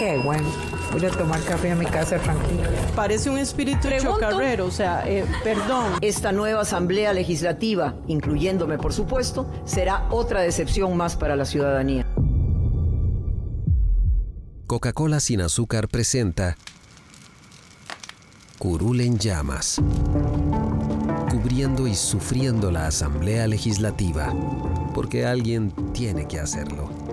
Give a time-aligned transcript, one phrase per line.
[0.00, 0.48] Qué bueno.
[0.92, 2.62] Voy a tomar café a mi casa tranquilo.
[2.96, 5.92] Parece un espíritu chocarrero, o sea, eh, perdón.
[6.00, 12.06] Esta nueva asamblea legislativa, incluyéndome por supuesto, será otra decepción más para la ciudadanía.
[14.66, 16.56] Coca-Cola sin azúcar presenta
[18.58, 19.82] Curul en llamas,
[21.30, 24.32] cubriendo y sufriendo la asamblea legislativa,
[24.94, 27.09] porque alguien tiene que hacerlo.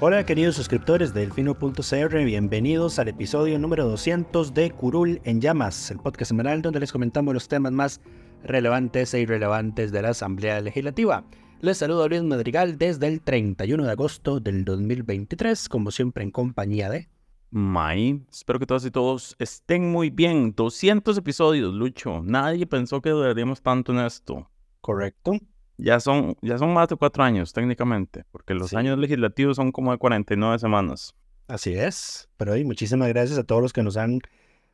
[0.00, 5.98] Hola queridos suscriptores de Delfino.cr, bienvenidos al episodio número 200 de Curul en Llamas, el
[5.98, 8.00] podcast semanal donde les comentamos los temas más
[8.44, 11.24] relevantes e irrelevantes de la Asamblea Legislativa.
[11.60, 16.30] Les saludo a Luis Madrigal desde el 31 de agosto del 2023, como siempre en
[16.30, 17.08] compañía de...
[17.50, 20.54] May, espero que todas y todos estén muy bien.
[20.54, 22.22] 200 episodios, Lucho.
[22.22, 24.48] Nadie pensó que duraríamos tanto en esto.
[24.80, 25.32] Correcto.
[25.78, 29.92] Ya son, ya son más de cuatro años técnicamente, porque los años legislativos son como
[29.92, 31.14] de 49 semanas.
[31.46, 34.20] Así es, pero hoy muchísimas gracias a todos los que nos han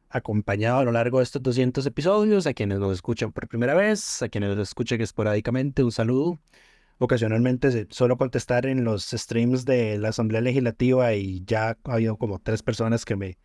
[0.08, 4.22] acompañado a lo largo de estos 200 episodios, a quienes nos escuchan por primera vez,
[4.22, 6.38] a quienes nos escuchan esporádicamente, un saludo.
[6.98, 12.38] Ocasionalmente suelo contestar en los streams de la Asamblea Legislativa y ya ha habido como
[12.38, 13.36] tres personas que me,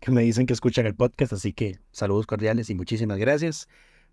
[0.00, 3.66] que me dicen que escuchan el podcast, así que saludos cordiales y muchísimas gracias.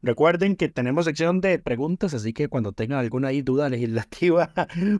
[0.06, 4.54] Recuerden que tenemos sección de preguntas, así que cuando tengan alguna duda legislativa,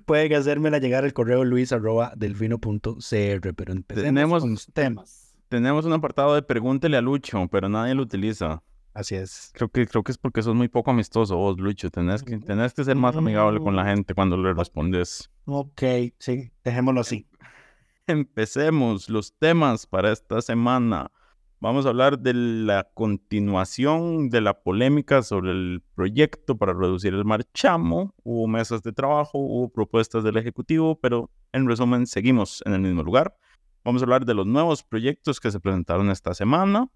[0.06, 3.54] pueden hacérmela llegar al correo luis.delfino.cr.
[3.56, 5.36] Pero empecemos tenemos, con los temas.
[5.48, 8.64] Tenemos un apartado de pregúntele a Lucho, pero nadie lo utiliza.
[8.96, 9.52] Así es.
[9.54, 11.92] Creo que, creo que es porque sos muy poco amistoso vos, Lucho.
[11.92, 15.30] Tenés que, tenés que ser más amigable con la gente cuando le respondes.
[15.46, 15.84] Ok,
[16.18, 17.28] sí, dejémoslo así.
[18.08, 21.12] Empecemos los temas para esta semana.
[21.62, 27.24] Vamos a hablar de la continuación de la polémica sobre el proyecto para reducir el
[27.24, 28.14] marchamo.
[28.24, 33.04] Hubo mesas de trabajo, hubo propuestas del Ejecutivo, pero en resumen seguimos en el mismo
[33.04, 33.36] lugar.
[33.86, 36.90] Vamos a hablar de los nuevos proyectos que se presentaron esta semana,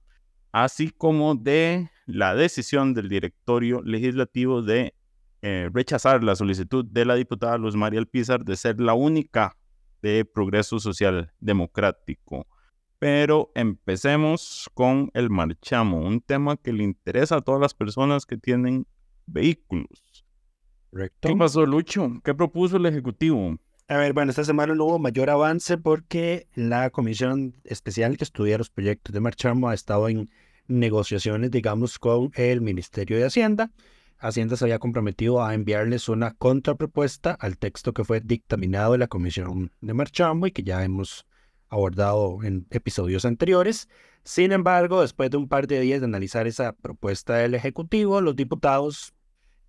[0.52, 4.94] así como de la decisión del directorio legislativo de
[5.42, 9.56] eh, rechazar la solicitud de la diputada Luz María Alpizar de ser la única
[10.02, 12.46] de Progreso Social Democrático.
[13.00, 18.38] Pero empecemos con el marchamo, un tema que le interesa a todas las personas que
[18.38, 18.86] tienen
[19.26, 20.26] vehículos.
[20.92, 21.30] Correcto.
[21.30, 22.20] ¿Qué pasó, Lucho?
[22.24, 23.58] ¿Qué propuso el Ejecutivo?
[23.88, 28.58] A ver, bueno, esta semana no hubo mayor avance porque la comisión especial que estudia
[28.58, 30.30] los proyectos de marchamo ha estado en
[30.68, 33.72] negociaciones, digamos, con el Ministerio de Hacienda.
[34.20, 39.08] Hacienda se había comprometido a enviarles una contrapropuesta al texto que fue dictaminado de la
[39.08, 41.26] comisión de marchamo y que ya hemos
[41.70, 43.88] abordado en episodios anteriores.
[44.24, 48.36] Sin embargo, después de un par de días de analizar esa propuesta del Ejecutivo, los
[48.36, 49.14] diputados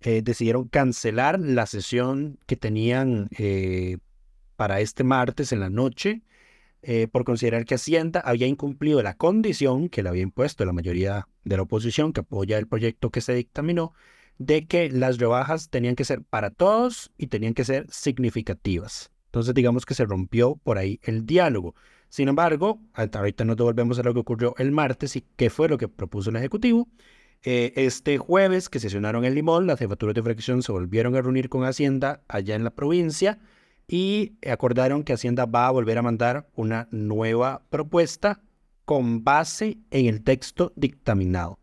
[0.01, 3.97] eh, decidieron cancelar la sesión que tenían eh,
[4.55, 6.23] para este martes en la noche
[6.83, 11.27] eh, por considerar que Hacienda había incumplido la condición que le había impuesto la mayoría
[11.43, 13.93] de la oposición que apoya el proyecto que se dictaminó
[14.39, 19.11] de que las rebajas tenían que ser para todos y tenían que ser significativas.
[19.31, 21.73] Entonces digamos que se rompió por ahí el diálogo.
[22.09, 25.77] Sin embargo, ahorita nos devolvemos a lo que ocurrió el martes y qué fue lo
[25.77, 26.89] que propuso el Ejecutivo.
[27.43, 31.47] Eh, este jueves que sesionaron el Limón, las jefaturas de fracción se volvieron a reunir
[31.47, 33.39] con Hacienda allá en la provincia
[33.87, 38.41] y acordaron que Hacienda va a volver a mandar una nueva propuesta
[38.83, 41.57] con base en el texto dictaminado.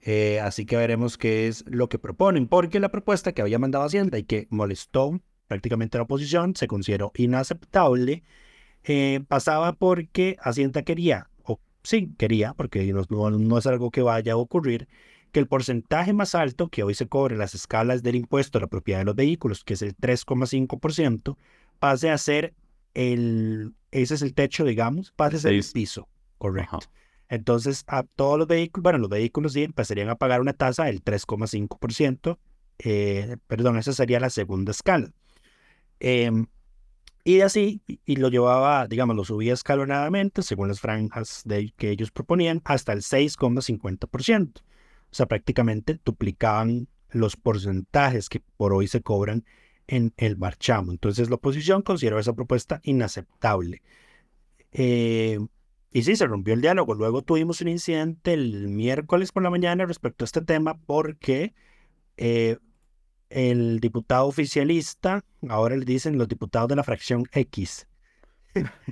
[0.00, 3.84] Eh, así que veremos qué es lo que proponen, porque la propuesta que había mandado
[3.84, 8.22] Hacienda y que molestó prácticamente la oposición, se consideró inaceptable,
[8.84, 14.34] eh, pasaba porque Hacienda quería, o sí quería, porque no, no, es algo que vaya
[14.34, 14.88] a ocurrir,
[15.32, 18.60] que el porcentaje más alto que hoy se cobre en las escalas del impuesto a
[18.60, 21.36] la propiedad de los vehículos, que es el 3,5%,
[21.78, 22.54] pase a ser
[22.94, 26.80] el, ese es el techo, digamos, pase a ser el piso, correcto.
[27.28, 31.02] Entonces, a todos los vehículos, bueno, los vehículos sí empezarían a pagar una tasa del
[31.02, 32.38] 3,5%,
[32.78, 35.10] eh, perdón, esa sería la segunda escala.
[36.00, 36.46] Em,
[37.24, 42.12] y así, y lo llevaba, digamos, lo subía escalonadamente, según las franjas de, que ellos
[42.12, 44.60] proponían, hasta el 6,50%.
[44.60, 44.62] O
[45.10, 49.44] sea, prácticamente duplicaban los porcentajes que por hoy se cobran
[49.86, 50.92] en el marchamo.
[50.92, 53.82] Entonces la oposición consideró esa propuesta inaceptable.
[54.72, 55.38] Eh,
[55.92, 56.94] y sí, se rompió el diálogo.
[56.94, 61.54] Luego tuvimos un incidente el miércoles por la mañana respecto a este tema porque
[62.16, 62.58] eh,
[63.30, 67.86] el diputado oficialista, ahora le dicen los diputados de la fracción X.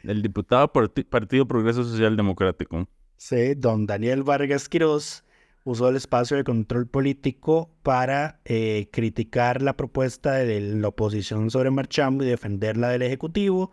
[0.03, 2.89] El diputado Partido Progreso Social Democrático.
[3.17, 5.25] Sí, don Daniel Vargas Quiroz
[5.65, 11.71] usó el espacio de control político para eh, criticar la propuesta de la oposición sobre
[11.71, 13.73] Marchamo y defenderla del Ejecutivo,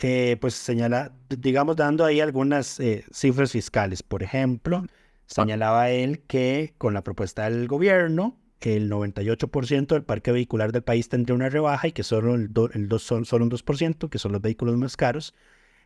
[0.00, 4.02] eh, pues señala, digamos, dando ahí algunas eh, cifras fiscales.
[4.02, 4.84] Por ejemplo,
[5.26, 11.08] señalaba él que con la propuesta del gobierno, el 98% del parque vehicular del país
[11.08, 14.76] tendría una rebaja y que solo, el, el solo un 2%, que son los vehículos
[14.76, 15.34] más caros,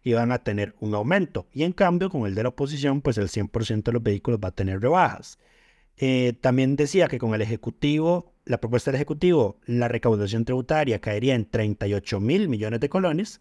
[0.03, 1.47] iban a tener un aumento.
[1.53, 4.49] Y en cambio, con el de la oposición, pues el 100% de los vehículos va
[4.49, 5.39] a tener rebajas.
[5.97, 11.35] Eh, también decía que con el Ejecutivo, la propuesta del Ejecutivo, la recaudación tributaria caería
[11.35, 13.41] en 38 mil millones de colones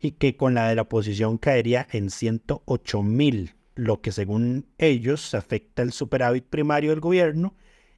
[0.00, 5.34] y que con la de la oposición caería en 108 mil, lo que según ellos
[5.34, 7.54] afecta el superávit primario del gobierno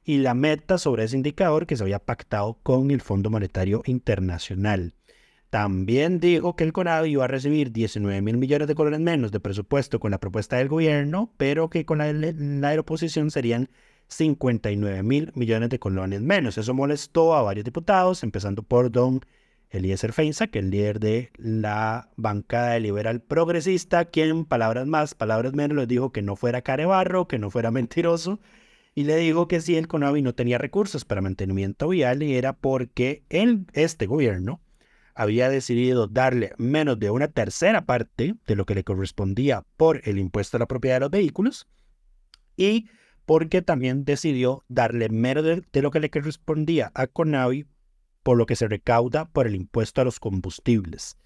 [0.07, 4.93] y la meta sobre ese indicador que se había pactado con el Fondo Monetario Internacional.
[5.49, 9.41] También dijo que el CONAVI iba a recibir 19 mil millones de colones menos de
[9.41, 13.69] presupuesto con la propuesta del gobierno, pero que con la, la oposición serían
[14.07, 16.57] 59 mil millones de colones menos.
[16.57, 19.25] Eso molestó a varios diputados, empezando por don
[19.71, 25.51] Eliezer Feinza, que es el líder de la bancada liberal progresista, quien, palabras más, palabras
[25.51, 28.39] menos, les dijo que no fuera carebarro, que no fuera mentiroso,
[28.97, 32.53] y le dijo que si el CONAVI no tenía recursos para mantenimiento vial, y era
[32.53, 34.59] porque él, este gobierno,
[35.13, 40.17] había decidido darle menos de una tercera parte de lo que le correspondía por el
[40.17, 41.67] impuesto a la propiedad de los vehículos
[42.55, 42.89] y
[43.27, 47.67] porque también decidió darle menos de, lo que le correspondía a Conavi
[48.23, 51.19] por lo que se recauda por el impuesto a los combustibles,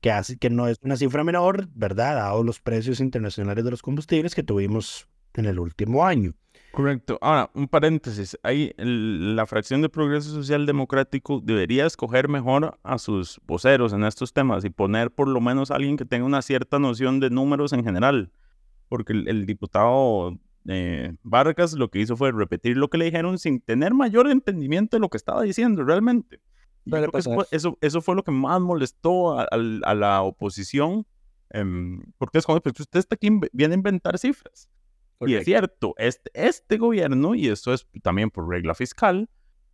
[0.00, 2.14] que hace que no es una cifra menor, ¿verdad?
[2.14, 6.34] Dado los precios internacionales de los combustibles que tuvimos en el último año.
[6.72, 7.18] Correcto.
[7.20, 8.38] Ahora, un paréntesis.
[8.42, 14.32] Ahí la fracción de Progreso Social Democrático debería escoger mejor a sus voceros en estos
[14.32, 17.74] temas y poner por lo menos a alguien que tenga una cierta noción de números
[17.74, 18.32] en general.
[18.88, 23.60] Porque el, diputado eh, Vargas lo que hizo fue repetir lo que le dijeron sin
[23.60, 26.40] tener mayor entendimiento de lo que estaba diciendo realmente.
[27.50, 31.06] eso, eso, fue lo que más molestó a, la oposición.
[31.50, 34.70] Em, porque es como, pues usted está aquí, viene a inventar cifras.
[35.26, 39.28] Y es cierto, este, este gobierno, y esto es también por regla fiscal,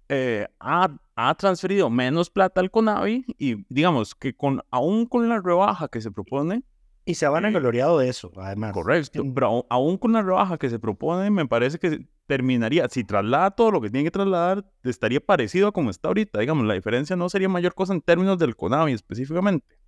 [0.09, 5.41] eh, ha, ha, transferido menos plata al CONAVI y digamos que con, aún con la
[5.41, 6.63] rebaja que se propone...
[7.05, 8.73] Y se van a gloriado de eso, además.
[8.73, 13.51] Correcto, pero aún con la rebaja que se propone, me parece que terminaría, si traslada
[13.51, 16.39] todo lo que tiene que trasladar, estaría parecido a como está ahorita.
[16.39, 19.79] Digamos, la diferencia no sería mayor cosa en términos del CONAVI específicamente.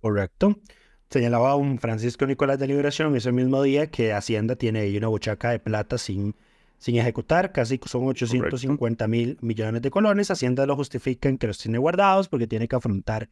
[0.00, 0.56] Correcto.
[1.10, 5.50] Señalaba un Francisco Nicolás de Liberación ese mismo día que Hacienda tiene ahí una buchaca
[5.50, 6.34] de plata sin,
[6.78, 10.30] sin ejecutar, casi son 850 mil millones de colones.
[10.30, 13.28] Hacienda lo justifica en que los tiene guardados porque tiene que afrontar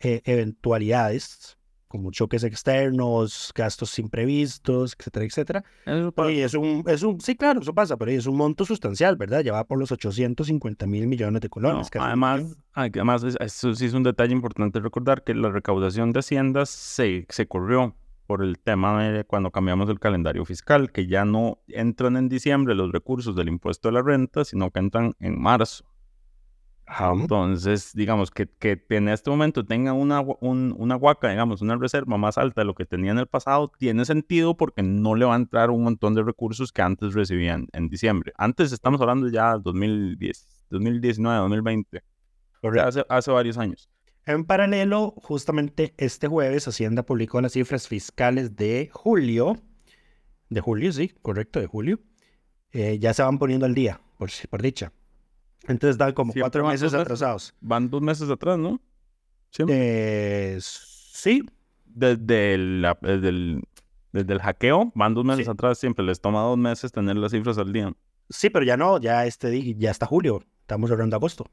[0.00, 1.57] eh, eventualidades
[1.88, 5.64] como choques externos, gastos imprevistos, etcétera, etcétera.
[6.30, 9.40] Y es un, es un, sí, claro, eso pasa, pero es un monto sustancial, ¿verdad?
[9.40, 11.88] Ya va por los 850 mil millones de colones.
[11.98, 17.26] además, además, eso sí es un detalle importante recordar que la recaudación de haciendas se,
[17.28, 17.94] se corrió
[18.28, 22.74] por el tema de cuando cambiamos el calendario fiscal, que ya no entran en diciembre
[22.74, 25.86] los recursos del impuesto de la renta, sino que entran en marzo.
[26.88, 32.38] Entonces, digamos que, que en este momento tenga una, una huaca, digamos, una reserva más
[32.38, 35.36] alta de lo que tenía en el pasado, tiene sentido porque no le va a
[35.36, 38.32] entrar un montón de recursos que antes recibían en diciembre.
[38.36, 42.02] Antes estamos hablando ya 2010, 2019, 2020,
[42.80, 43.90] hace, hace varios años.
[44.24, 49.58] En paralelo, justamente este jueves Hacienda publicó las cifras fiscales de julio,
[50.48, 52.00] de julio, sí, correcto, de julio.
[52.72, 54.92] Eh, ya se van poniendo al día, por, por dicha.
[55.68, 57.54] Entonces dan como cuatro meses atrasados.
[57.60, 58.80] Van dos meses atrás, ¿no?
[59.68, 61.44] Eh, sí.
[61.84, 63.62] Desde el, desde, el,
[64.12, 66.04] desde el hackeo, van dos meses atrás siempre.
[66.04, 67.92] Les toma dos meses tener las cifras al día.
[68.30, 70.42] Sí, pero ya no, ya este ya está julio.
[70.60, 71.46] Estamos hablando de agosto.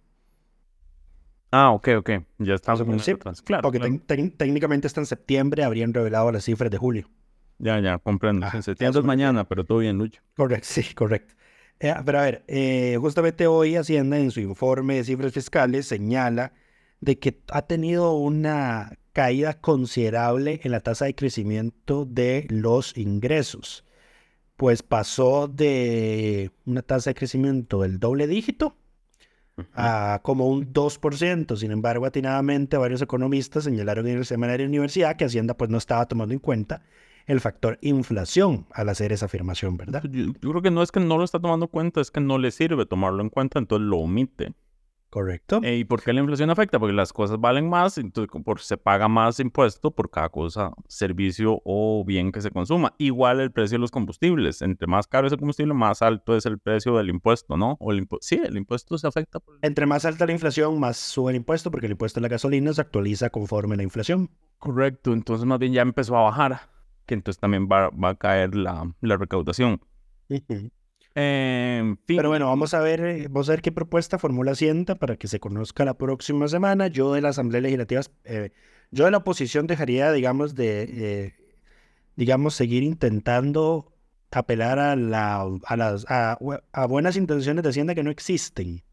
[1.51, 2.10] Ah, ok, ok.
[2.39, 3.41] Ya estamos sí, atrás.
[3.41, 3.62] Claro.
[3.62, 3.79] Porque
[4.36, 7.10] técnicamente está en septiembre, habrían revelado las cifras de julio.
[7.60, 8.45] Ya, ya, comprendo.
[8.53, 10.22] en septiembre es mañana, pero todo bien, Lucho.
[10.36, 11.34] Correcto, sí, correcto.
[11.79, 16.53] Eh, pero a ver, eh, justamente hoy Hacienda en su informe de cifras fiscales señala
[17.01, 23.86] de que ha tenido una caída considerable en la tasa de crecimiento de los ingresos.
[24.58, 28.77] Pues pasó de una tasa de crecimiento del doble dígito
[29.74, 31.58] a como un 2%.
[31.58, 35.77] Sin embargo, atinadamente varios economistas señalaron en el seminario de universidad que Hacienda pues no
[35.77, 36.84] estaba tomando en cuenta
[37.25, 40.03] el factor inflación al hacer esa afirmación, ¿verdad?
[40.10, 42.22] Yo, yo creo que no es que no lo está tomando en cuenta, es que
[42.22, 44.53] no le sirve tomarlo en cuenta, entonces lo omite.
[45.15, 45.62] Correcto.
[45.63, 46.77] Eh, ¿Y por qué la inflación afecta?
[46.77, 51.62] Porque las cosas valen más, entonces por, se paga más impuesto por cada cosa, servicio
[51.63, 52.94] o bien que se consuma.
[52.98, 54.62] Igual el precio de los combustibles.
[54.62, 57.77] Entre más caro es el combustible, más alto es el precio del impuesto, ¿no?
[57.79, 59.39] O el impu sí, el impuesto se afecta.
[59.39, 59.58] Por...
[59.62, 62.74] Entre más alta la inflación, más sube el impuesto, porque el impuesto de la gasolina
[62.74, 64.29] se actualiza conforme la inflación.
[64.58, 66.60] Correcto, entonces más bien ya empezó a bajar,
[67.05, 69.81] que entonces también va, va a caer la, la recaudación.
[70.27, 70.71] Fin.
[72.07, 75.27] Pero bueno, vamos a ver, eh, vamos a ver qué propuesta formula Hacienda para que
[75.27, 76.88] se conozca la próxima semana.
[76.88, 78.51] Yo de la Asamblea Legislativa, eh,
[78.91, 81.33] yo de la oposición dejaría, digamos, de, eh,
[82.17, 83.93] digamos, seguir intentando
[84.31, 86.38] apelar a, la, a, las, a,
[86.74, 88.83] a buenas intenciones de Hacienda que no existen.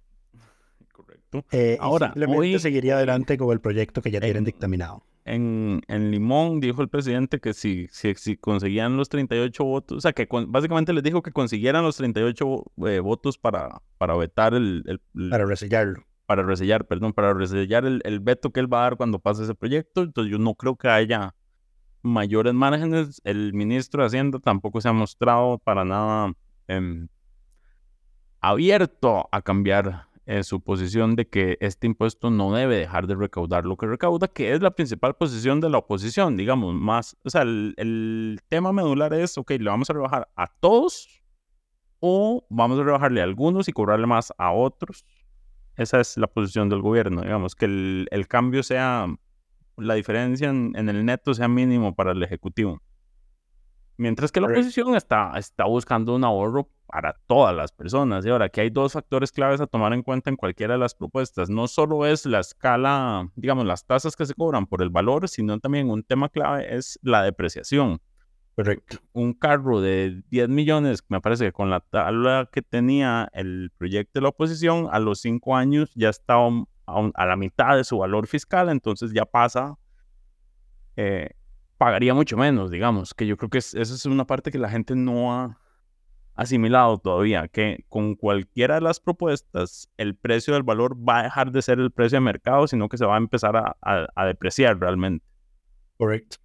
[0.92, 1.44] Correcto.
[1.80, 5.02] Ahora, simplemente hoy- seguiría adelante con el proyecto que ya tienen en- dictaminado.
[5.24, 10.00] En, en Limón dijo el presidente que si, si, si conseguían los 38 votos, o
[10.00, 14.52] sea, que con- básicamente les dijo que consiguieran los 38 eh, votos para, para vetar
[14.54, 16.02] el, el- el- Para resellarlo.
[16.26, 19.44] para resellar, perdón, para resellar el, el veto que él va a dar cuando pase
[19.44, 20.02] ese proyecto.
[20.02, 21.34] Entonces yo no creo que haya
[22.02, 23.20] mayores márgenes.
[23.22, 26.32] El ministro de Hacienda tampoco se ha mostrado para nada
[26.66, 27.06] em,
[28.40, 33.64] abierto a cambiar eh, su posición de que este impuesto no debe dejar de recaudar
[33.64, 37.42] lo que recauda, que es la principal posición de la oposición, digamos, más, o sea,
[37.42, 41.22] el, el tema medular es, ok, le vamos a rebajar a todos
[41.98, 45.04] o vamos a rebajarle a algunos y cobrarle más a otros.
[45.76, 49.06] Esa es la posición del gobierno, digamos, que el, el cambio sea,
[49.76, 52.80] la diferencia en, en el neto sea mínimo para el Ejecutivo.
[53.96, 58.26] Mientras que la oposición está, está buscando un ahorro para todas las personas.
[58.26, 60.94] Y ahora, aquí hay dos factores claves a tomar en cuenta en cualquiera de las
[60.94, 61.48] propuestas.
[61.48, 65.58] No solo es la escala, digamos, las tasas que se cobran por el valor, sino
[65.58, 67.98] también un tema clave es la depreciación.
[68.54, 68.98] Correcto.
[69.14, 74.18] Un carro de 10 millones, me parece que con la tabla que tenía el proyecto
[74.18, 76.42] de la oposición, a los 5 años ya estaba
[76.84, 79.78] a, un- a la mitad de su valor fiscal, entonces ya pasa,
[80.96, 81.30] eh,
[81.78, 84.68] pagaría mucho menos, digamos, que yo creo que es- esa es una parte que la
[84.68, 85.58] gente no ha
[86.34, 91.52] asimilado todavía, que con cualquiera de las propuestas el precio del valor va a dejar
[91.52, 94.26] de ser el precio de mercado, sino que se va a empezar a- a- a
[94.26, 95.24] depreciar realmente.
[95.98, 96.36] Correcto.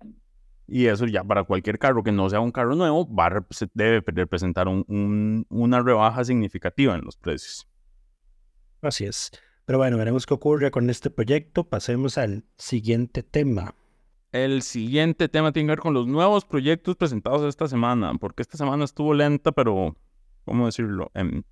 [0.68, 4.04] Y eso ya para cualquier carro que no sea un carro nuevo, va a debe
[4.06, 7.66] representar un- un- una rebaja significativa en los precios.
[8.82, 9.32] Así es.
[9.66, 11.64] Pero bueno, veremos qué ocurre con este proyecto.
[11.64, 13.74] Pasemos al siguiente tema.
[14.32, 18.58] El siguiente tema tiene que ver con los nuevos proyectos presentados esta semana, porque esta
[18.58, 19.96] semana estuvo lenta, pero,
[20.46, 21.12] ¿cómo decirlo?
[21.14, 21.44] Em,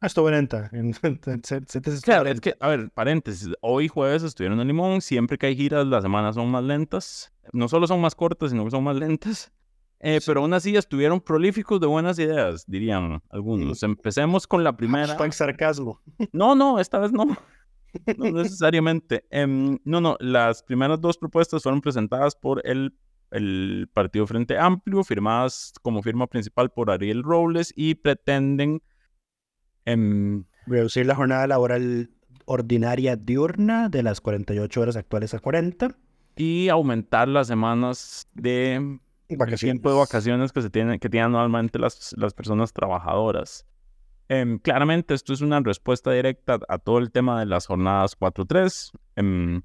[0.00, 0.70] Ah, estuvo lenta.
[1.42, 5.46] Se- se- claro, es que, a ver, paréntesis, hoy jueves estuvieron en Limón, siempre que
[5.46, 8.84] hay giras las semanas son más lentas, no solo son más cortas, sino que son
[8.84, 9.50] más lentas,
[10.00, 13.82] Eh, pero aún así estuvieron prolíficos de buenas ideas, dirían algunos.
[13.82, 15.08] Empecemos con la primera.
[15.08, 16.00] Hashtag sarcasmo.
[16.30, 17.24] No, no, esta vez no.
[18.16, 19.24] No necesariamente.
[19.30, 22.94] Em, no, no, las primeras dos propuestas fueron presentadas por el,
[23.30, 28.82] el Partido Frente Amplio, firmadas como firma principal por Ariel Robles y pretenden...
[29.84, 32.10] em, Reducir la jornada laboral
[32.44, 35.96] ordinaria diurna de las 48 horas actuales a 40.
[36.36, 41.78] y aumentar las semanas de el tiempo de vacaciones que se tienen que tienen normalmente
[41.78, 43.66] las, las personas trabajadoras.
[44.28, 48.92] Em, claramente esto es una respuesta directa a todo el tema de las jornadas 4-3.
[49.16, 49.62] Em,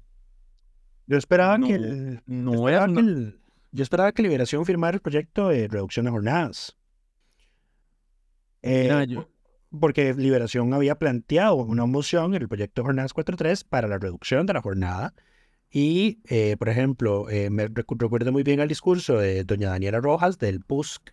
[1.06, 3.40] Yo esperaba No, que el- no yo era esperaba que una- el-
[3.72, 6.76] yo esperaba que Liberación firmara el proyecto de reducción de jornadas.
[8.62, 9.28] Eh, Mira, yo-
[9.80, 14.46] Porque Liberación había planteado una moción en el proyecto de jornadas 4.3 para la reducción
[14.46, 15.14] de la jornada.
[15.68, 20.00] Y, eh, por ejemplo, eh, me recu- recuerdo muy bien el discurso de doña Daniela
[20.00, 21.12] Rojas del PUSC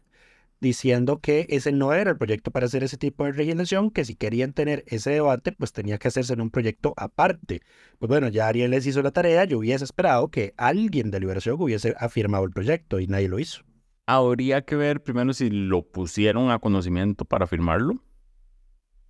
[0.61, 4.15] diciendo que ese no era el proyecto para hacer ese tipo de legislación, que si
[4.15, 7.61] querían tener ese debate, pues tenía que hacerse en un proyecto aparte.
[7.99, 11.57] Pues bueno, ya Ariel les hizo la tarea, yo hubiese esperado que alguien de Liberación
[11.59, 13.63] hubiese afirmado el proyecto y nadie lo hizo.
[14.05, 18.03] Habría que ver primero si lo pusieron a conocimiento para firmarlo.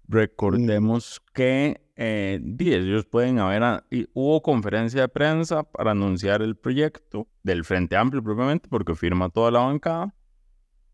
[0.07, 3.63] Recordemos que eh, ellos pueden haber...
[3.63, 8.95] a- y hubo conferencia de prensa para anunciar el proyecto del Frente Amplio propiamente, porque
[8.95, 10.13] firma toda la bancada.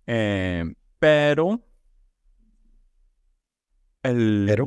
[0.07, 0.65] Eh,
[0.99, 1.61] pero...
[4.03, 4.65] El, Pero.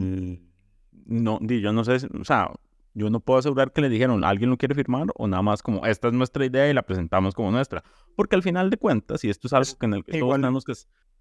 [1.06, 2.50] No, yo no sé, o sea,
[2.94, 5.06] yo no puedo asegurar que le dijeron, ¿alguien lo quiere firmar?
[5.16, 7.82] O nada más como, esta es nuestra idea y la presentamos como nuestra.
[8.16, 10.40] Porque al final de cuentas, y esto es algo que en el que todos igual-
[10.40, 10.72] tenemos que...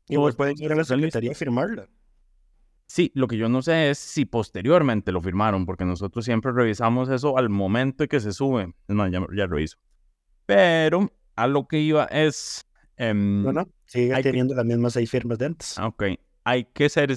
[0.09, 1.88] Igual todos pueden ir a la secretaría a firmarla.
[2.88, 7.07] Sí, lo que yo no sé es si posteriormente lo firmaron, porque nosotros siempre revisamos
[7.09, 8.73] eso al momento de que se sube.
[8.88, 9.77] Es más, ya, ya reviso.
[10.47, 12.65] Pero a lo que iba es...
[13.00, 15.77] em, No, no, sigue hay que- teniendo las mismas seis firmas de antes.
[15.79, 16.03] Ah, Ok,
[16.44, 17.12] hay que ser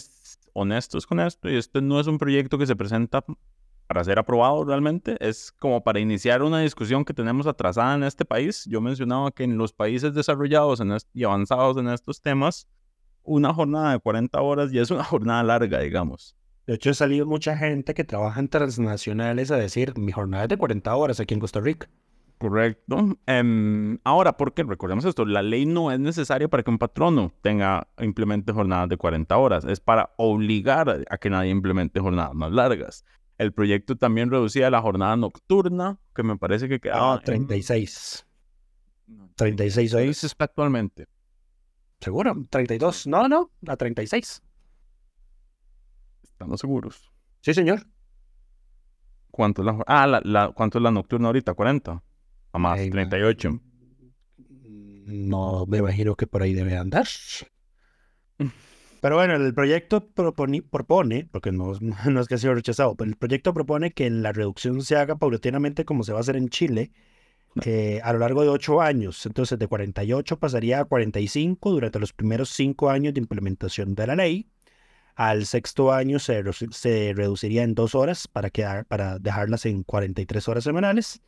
[0.55, 3.23] honestos con esto y este no es un proyecto que se presenta
[3.87, 8.25] para ser aprobado realmente, es como para iniciar una discusión que tenemos atrasada en este
[8.25, 8.65] país.
[8.67, 12.67] Yo mencionaba que en los países desarrollados en y avanzados en estos temas,
[13.23, 16.35] una jornada de 40 horas ya es una jornada larga, digamos.
[16.67, 20.49] De hecho, ha salido mucha gente que trabaja en transnacionales a decir, mi jornada es
[20.49, 21.89] de 40 horas aquí en Costa Rica.
[22.43, 23.17] Correcto.
[23.27, 27.87] Em, ahora, porque recordemos esto, la ley no es necesaria para que un patrono tenga
[28.01, 33.05] implemente jornadas de 40 horas, es para obligar a que nadie implemente jornadas más largas.
[33.39, 38.27] El proyecto también reducía la jornada nocturna, que me parece que quedaba No, 36.
[39.09, 40.03] en 36 horas.
[40.07, 41.07] 36 está actualmente.
[42.01, 42.35] ¿Seguro?
[42.51, 43.07] 32.
[43.07, 44.43] No, no, a 36.
[46.25, 47.09] Estamos seguros.
[47.41, 47.87] Sí, señor.
[49.31, 51.55] ¿Cuánto es la, ah, la, la- ¿cuánto es la nocturna ahorita?
[51.55, 52.03] 40.
[52.53, 53.61] A más, Ay, 38.
[55.07, 57.07] No me imagino que por ahí debe andar.
[59.01, 61.73] Pero bueno, el proyecto propone, propone porque no,
[62.09, 65.17] no es que ha sido rechazado, pero el proyecto propone que la reducción se haga
[65.17, 66.93] paulatinamente como se va a hacer en Chile
[67.65, 69.27] eh, a lo largo de ocho años.
[69.27, 74.17] Entonces, de 48 pasaría a 45 durante los primeros cinco años de implementación de la
[74.17, 74.49] ley.
[75.15, 80.49] Al sexto año se, se reduciría en dos horas para, quedar, para dejarlas en 43
[80.49, 81.23] horas semanales.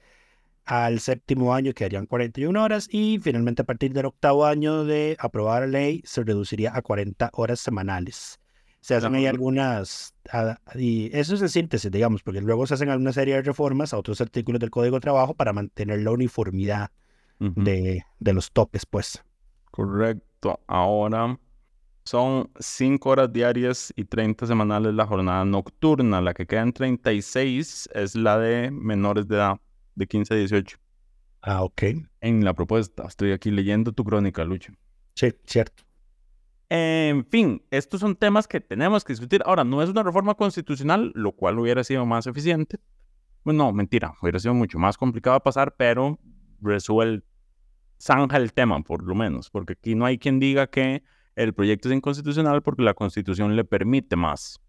[0.64, 5.62] Al séptimo año quedarían 41 horas y finalmente a partir del octavo año de aprobar
[5.62, 8.40] la ley se reduciría a 40 horas semanales.
[8.80, 12.90] Se hacen ahí algunas, ah, y eso es en síntesis, digamos, porque luego se hacen
[12.90, 16.90] alguna serie de reformas a otros artículos del Código de Trabajo para mantener la uniformidad
[17.38, 19.22] de, de los topes, pues.
[19.70, 20.60] Correcto.
[20.66, 21.38] Ahora
[22.04, 26.20] son 5 horas diarias y 30 semanales la jornada nocturna.
[26.20, 29.60] La que queda en 36 es la de menores de edad,
[29.94, 30.78] de 15 a 18.
[31.42, 31.82] Ah, ok.
[32.20, 34.72] En la propuesta, estoy aquí leyendo tu crónica, Lucho.
[35.14, 35.84] Sí, cierto.
[36.70, 39.42] En fin, estos son temas que tenemos que discutir.
[39.44, 42.78] Ahora, no es una reforma constitucional, lo cual hubiera sido más eficiente.
[43.44, 46.18] Bueno, no, mentira, hubiera sido mucho más complicado pasar, pero
[46.62, 47.22] resuelve,
[47.98, 51.02] zanja el tema, por lo menos, porque aquí no hay quien diga que
[51.36, 54.60] el proyecto es inconstitucional porque la constitución le permite más.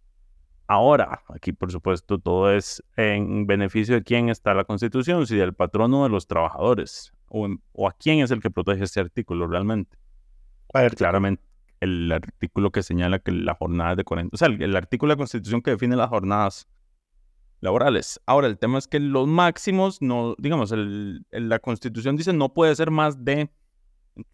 [0.67, 5.53] Ahora, aquí por supuesto todo es en beneficio de quién está la constitución, si del
[5.53, 7.45] patrono o de los trabajadores, o,
[7.87, 9.97] a quién es el que protege este artículo realmente
[10.73, 11.43] ver, claramente
[11.79, 15.11] el artículo que señala que la jornada es de 40, o sea, el, el artículo
[15.11, 16.67] de la Constitución que define las jornadas
[17.61, 18.19] laborales.
[18.25, 22.53] Ahora, el tema es que los máximos, no, digamos, el- el- la Constitución dice no
[22.53, 23.49] puede ser más de,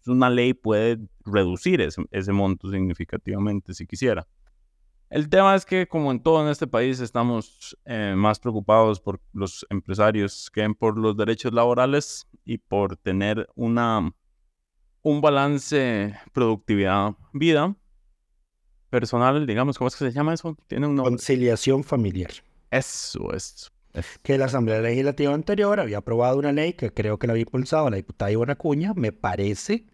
[0.06, 4.26] una ley puede reducir ese, ese monto significativamente si quisiera.
[5.12, 9.20] El tema es que, como en todo en este país, estamos eh, más preocupados por
[9.34, 14.10] los empresarios que por los derechos laborales y por tener una,
[15.02, 17.76] un balance productividad-vida
[18.88, 20.56] personal, digamos, ¿cómo es que se llama eso?
[20.66, 21.10] Tiene un nombre.
[21.10, 22.30] conciliación familiar.
[22.70, 23.68] Eso, eso.
[24.22, 27.90] que la Asamblea Legislativa anterior había aprobado una ley que creo que la había impulsado
[27.90, 29.84] la diputada Ivana Cuña, me parece,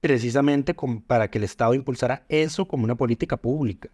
[0.00, 3.90] precisamente con- para que el Estado impulsara eso como una política pública.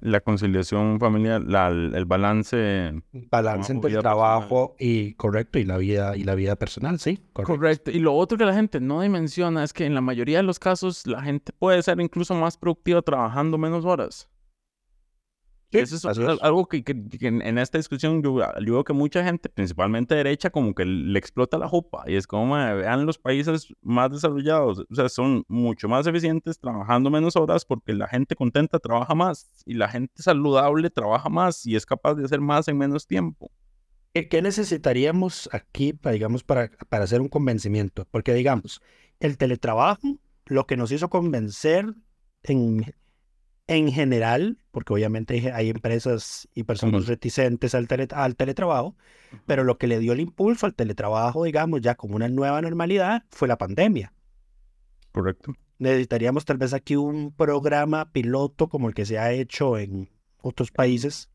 [0.00, 3.02] La conciliación familiar, la- el balance.
[3.30, 7.54] Balance entre el trabajo y correcto y la vida y la vida personal, sí, correcto.
[7.56, 7.90] Correcto.
[7.90, 10.58] Y lo otro que la gente no dimensiona es que en la mayoría de los
[10.58, 14.28] casos la gente puede ser incluso más productiva trabajando menos horas.
[15.70, 19.22] Sí, Eso es algo que, que- que en, esta discusión yo, yo veo que mucha
[19.22, 22.04] gente, principalmente derecha, como que le explota la jupa.
[22.06, 24.86] Y es como, "Mae, vean los países más desarrollados.
[24.90, 29.50] O sea, son mucho más eficientes trabajando menos horas porque la gente contenta trabaja más
[29.66, 33.50] y la gente saludable trabaja más y es capaz de hacer más en menos tiempo.
[34.14, 38.06] ¿Qué, necesitaríamos aquí, para, digamos, para, para hacer un convencimiento?
[38.10, 38.80] Porque, digamos,
[39.20, 41.86] el teletrabajo, lo que nos hizo convencer
[42.42, 42.84] en,
[43.68, 48.96] en general, porque obviamente hay, empresas y personas reticentes al, tele- al teletrabajo,
[49.46, 53.24] pero lo que le dio el impulso al teletrabajo, digamos, ya como una nueva normalidad,
[53.30, 54.14] fue la pandemia.
[55.12, 55.52] Correcto.
[55.78, 60.08] Necesitaríamos tal vez aquí un programa piloto como el que se ha hecho en
[60.40, 61.30] otros países.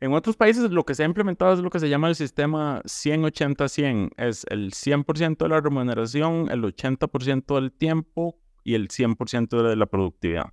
[0.00, 2.80] En otros países lo que se ha implementado es lo que se llama el sistema
[2.84, 4.12] 100-80-100.
[4.16, 9.86] Es el 100% de la remuneración, el 80% del tiempo y el 100% de la
[9.86, 10.52] productividad.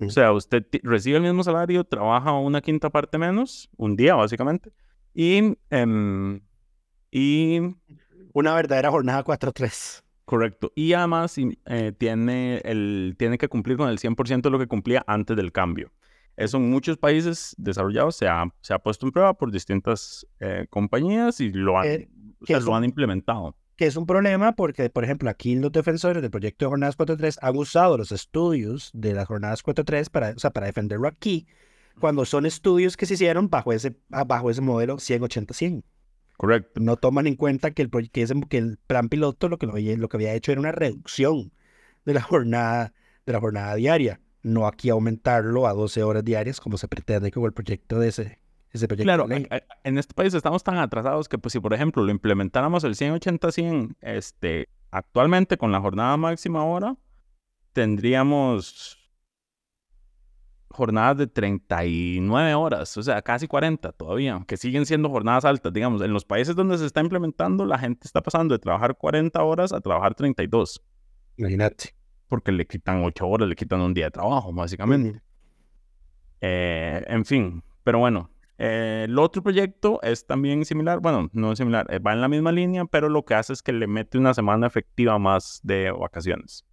[0.00, 4.72] O sea, usted recibe el mismo salario, trabaja una quinta parte menos, un día básicamente,
[5.14, 6.40] y, em,
[7.10, 7.60] y
[8.32, 10.02] Una verdadera jornada 4-3.
[10.24, 10.72] correcto.
[10.74, 15.04] Y además eh, tiene, el, tiene que cumplir con el 100% de lo que cumplía
[15.06, 15.92] antes del cambio.
[16.36, 20.66] Eso en muchos países desarrollados se ha, se ha puesto en prueba por distintas eh,
[20.68, 22.08] compañías y lo han, Eh,
[22.40, 23.56] o sea, que lo han implementado.
[23.76, 27.38] Que es un problema porque, por ejemplo, aquí los defensores del proyecto de Jornadas 4.3
[27.42, 31.46] han usado los estudios de las Jornadas 4.3 para, o sea, para defenderlo aquí,
[32.00, 35.82] cuando son estudios que se hicieron bajo ese, ah, bajo ese modelo 100-80-100.
[36.36, 36.80] Correcto.
[36.80, 39.74] No toman en cuenta que el, que ese- que el plan piloto lo que, lo,
[39.74, 41.52] lo que había hecho era una reducción
[42.04, 42.92] de la jornada,
[43.24, 47.44] de la jornada diaria, no aquí aumentarlo a 12 horas diarias como se pretende con
[47.44, 48.38] el proyecto de ese,
[48.76, 49.46] ese proyecto Claro, de ley.
[49.50, 52.84] a- a- en este país estamos tan atrasados que pues, si, por ejemplo, lo implementáramos
[52.84, 56.96] el 180-100 este, actualmente con la jornada máxima ahora,
[57.72, 58.98] tendríamos
[60.70, 65.72] jornadas de 39 horas, o sea, casi 40 todavía, que siguen siendo jornadas altas.
[65.72, 69.42] Digamos, en los países donde se está implementando, la gente está pasando de trabajar 40
[69.42, 70.82] horas a trabajar 32,
[71.38, 71.94] Imagínate.
[72.28, 75.22] porque le quitan 8 horas, le quitan un día de trabajo, básicamente.
[76.42, 81.58] Eh, en fin, pero bueno, eh, el otro proyecto es también similar, bueno, no es
[81.58, 84.18] similar, eh, va en la misma línea, pero lo que hace es que le mete
[84.18, 86.64] una semana efectiva más de vacaciones.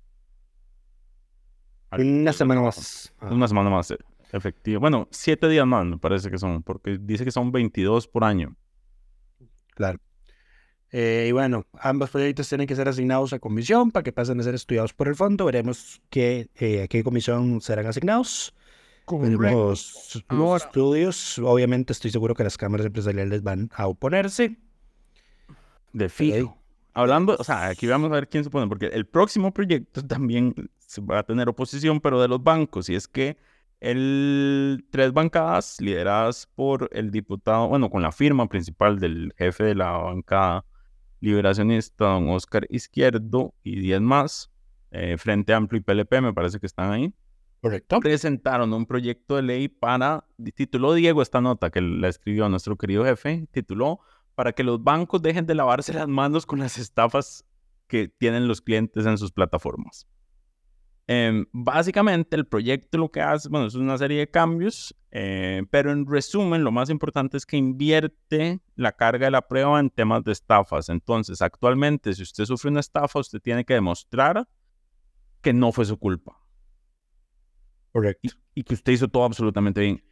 [1.92, 3.14] Una semana más.
[3.20, 3.30] Ah.
[3.32, 3.94] Una semana más
[4.32, 4.80] efectiva.
[4.80, 8.56] Bueno, siete días más me parece que son, porque dice que son 22 por año.
[9.76, 10.00] Claro.
[10.92, 14.44] Eh, y bueno, ambos proyectos tienen que ser asignados a comisión para que pasen a
[14.44, 15.46] ser estudiados por el fondo.
[15.46, 16.50] Veremos qué,
[16.84, 18.54] a qué comisión serán asignados.
[19.10, 21.40] Veremos los estudios.
[21.40, 24.58] Obviamente estoy seguro que las cámaras empresariales van a oponerse.
[25.92, 26.58] De fijo.
[26.96, 30.54] Hablando, o sea, aquí vamos a ver quién se pone, porque el próximo proyecto también
[31.10, 33.38] va a tener oposición, pero de los bancos, y es que
[33.80, 39.76] el tres bancadas lideradas por el diputado, bueno, con la firma principal del jefe de
[39.76, 40.66] la bancada
[41.20, 44.52] liberacionista, don Oscar Izquierdo, y 10 más,
[44.92, 47.14] eh, Frente Amplio y PLP, me parece que están ahí,
[47.64, 48.02] Correcto.
[48.02, 53.06] presentaron un proyecto de ley para, tituló Diego esta nota que la escribió nuestro querido
[53.06, 54.02] jefe, tituló
[54.36, 57.46] para que los bancos dejen de lavarse las manos con las estafas
[57.88, 60.10] que tienen los clientes en sus plataformas.
[61.08, 65.94] Em, básicamente el proyecto lo que hace, bueno, es una serie de cambios, eh, pero
[65.94, 70.22] en resumen lo más importante es que invierte la carga de la prueba en temas
[70.26, 70.90] de estafas.
[70.90, 74.50] Entonces, actualmente si usted sufre una estafa, usted tiene que demostrar
[75.42, 76.43] que no fue su culpa
[77.94, 78.30] Correcto.
[78.56, 80.04] y que usted hizo todo absolutamente bien.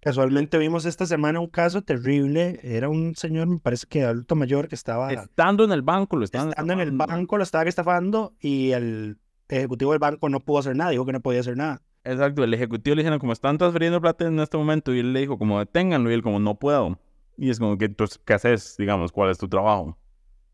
[0.00, 2.58] Casualmente vimos esta semana un caso terrible.
[2.62, 6.24] Era un señor, me parece que adulto mayor, que estaba Estando en el banco, lo
[6.24, 7.14] estaban estando en el estafando.
[7.18, 10.90] banco, lo estaban estafando y el ejecutivo del banco no pudo hacer nada.
[10.90, 11.82] Dijo que no podía hacer nada.
[12.02, 15.20] Exacto, el ejecutivo le dijeron como están transfiriendo plata en este momento y él le
[15.20, 16.98] dijo como deténganlo y él como no puedo.
[17.36, 18.76] Y es como que entonces, ¿qué haces?
[18.78, 19.98] Digamos, ¿cuál es tu trabajo?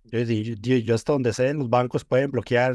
[0.04, 2.74] Yo, yo, yo- yo hasta donde sé, los bancos pueden bloquear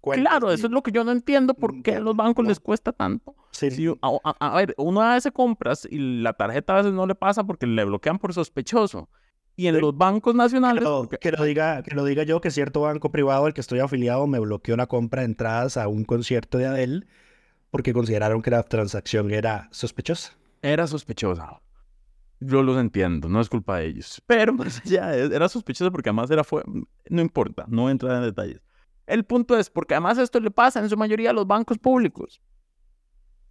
[0.00, 0.30] cuentas.
[0.30, 2.92] Claro, eso es lo que yo no entiendo, ¿por qué a los bancos les cuesta
[2.92, 3.34] tanto?
[3.50, 7.06] Sí, Si, a, a- a ver, uno hace compras y la tarjeta a veces no
[7.06, 9.08] le pasa porque le bloquean por sospechoso.
[9.56, 9.80] Y en Sí.
[9.80, 10.84] los bancos nacionales...
[10.84, 13.60] Pero porque- que lo diga, que lo diga yo, que cierto banco privado al que
[13.60, 17.06] estoy afiliado me bloqueó la compra de entradas a un concierto de Adele
[17.70, 20.32] porque consideraron que la transacción era sospechosa.
[20.62, 21.60] Era sospechosa.
[22.40, 24.22] Yo los entiendo, no es culpa de ellos.
[24.26, 26.62] Pero más allá, era sospechosa porque además era fue,
[27.10, 28.60] no importa, no entra en detalles.
[29.08, 32.42] El punto es porque además esto le pasa en su mayoría a los bancos públicos.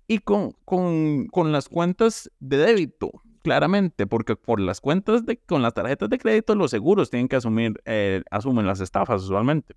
[0.08, 5.62] Y con, con, con las cuentas de débito, claramente, porque por las cuentas de, con
[5.62, 9.76] las tarjetas de crédito, los seguros tienen que asumir, eh, asumen las estafas usualmente.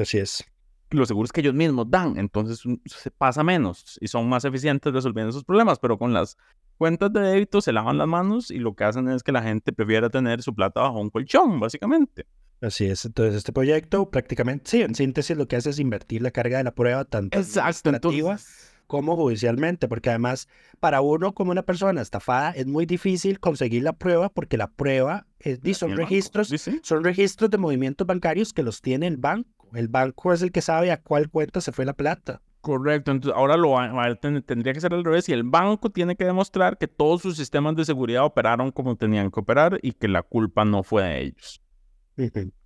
[0.00, 0.44] Así es.
[0.90, 5.30] Los seguros que ellos mismos dan, entonces se pasa menos y son más eficientes resolviendo
[5.30, 6.36] esos problemas, pero con las
[6.78, 9.72] cuentas de débito se lavan las manos y lo que hacen es que la gente
[9.72, 12.26] prefiera tener su plata bajo un colchón, básicamente.
[12.60, 13.04] Así es.
[13.04, 16.64] Entonces, este proyecto prácticamente, sí, en síntesis, lo que hace es invertir la carga de
[16.64, 18.72] la prueba tanto Exacto, administrativa entonces...
[18.86, 23.94] como judicialmente, porque además, para uno como una persona estafada, es muy difícil conseguir la
[23.94, 28.82] prueba porque la prueba es, son registros, sí, son registros de movimientos bancarios que los
[28.82, 29.68] tiene el banco.
[29.72, 32.42] El banco es el que sabe a cuál cuenta se fue la plata.
[32.60, 33.74] Correcto, entonces ahora lo
[34.18, 37.74] tendría que ser al revés y el banco tiene que demostrar que todos sus sistemas
[37.74, 41.62] de seguridad operaron como tenían que operar y que la culpa no fue de ellos.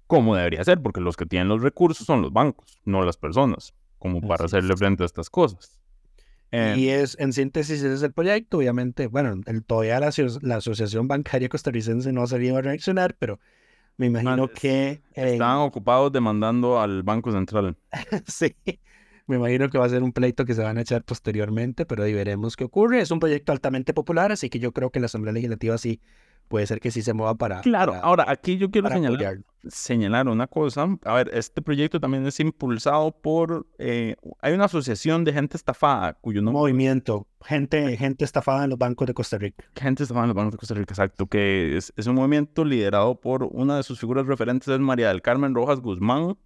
[0.07, 3.75] Como debería ser, porque los que tienen los recursos son los bancos, no las personas,
[3.99, 4.79] como para Así hacerle es.
[4.79, 5.81] frente a estas cosas.
[6.53, 8.59] Eh, Y es, en síntesis, ese es el proyecto.
[8.59, 10.11] Obviamente, bueno, el, todavía la,
[10.43, 13.41] la Asociación Bancaria Costarricense no ha salido a reaccionar, pero
[13.97, 15.01] me imagino que...
[15.15, 17.77] en- Estaban ocupados demandando al Banco Central.
[18.27, 18.55] sí,
[19.27, 22.05] me imagino que va a ser un pleito que se van a echar posteriormente, pero
[22.05, 23.01] ahí veremos qué ocurre.
[23.01, 26.01] Es un proyecto altamente popular, así que yo creo que la Asamblea Legislativa sí
[26.55, 27.63] puede ser que sí se mueva para...
[27.63, 30.87] Claro, para- ahora aquí yo quiero señalar señalar una cosa.
[31.05, 33.67] A ver, este proyecto también es impulsado por...
[33.79, 36.61] eh, hay una asociación de gente estafada cuyo nombre...
[36.61, 39.65] Movimiento, gente, gente estafada en los bancos de Costa Rica.
[39.75, 43.19] Gente estafada en los bancos de Costa Rica, exacto, que es, es un movimiento liderado
[43.21, 46.37] por una de sus figuras referentes, es María del Carmen Rojas Guzmán,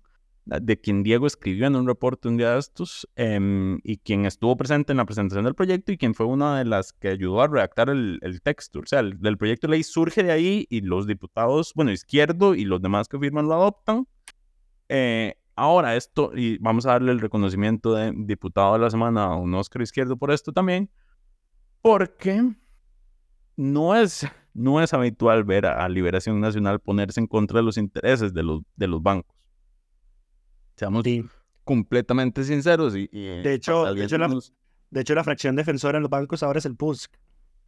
[0.48, 4.56] de quien Diego escribió en un reporte un día de estos, em, y quien estuvo
[4.56, 7.48] presente en la presentación del proyecto y quien fue una de las que ayudó a
[7.48, 8.80] redactar el, el texto.
[8.80, 12.54] O sea, el, del proyecto de ley surge de ahí y los diputados, bueno, izquierdo
[12.54, 14.06] y los demás que firman lo adoptan.
[14.88, 19.36] Eh, ahora esto, y vamos a darle el reconocimiento de diputado de la semana a
[19.36, 20.90] un Oscar Izquierdo por esto también,
[21.82, 22.42] porque
[23.56, 27.76] no es, no es habitual ver a, a Liberación Nacional ponerse en contra de los
[27.76, 29.37] intereses de los, de los bancos.
[30.78, 31.24] Seamos Sí.
[31.64, 34.28] completamente sinceros y, y, De hecho, de hecho, la,
[34.90, 37.12] de hecho, la fracción defensora en los bancos ahora es el PUSC,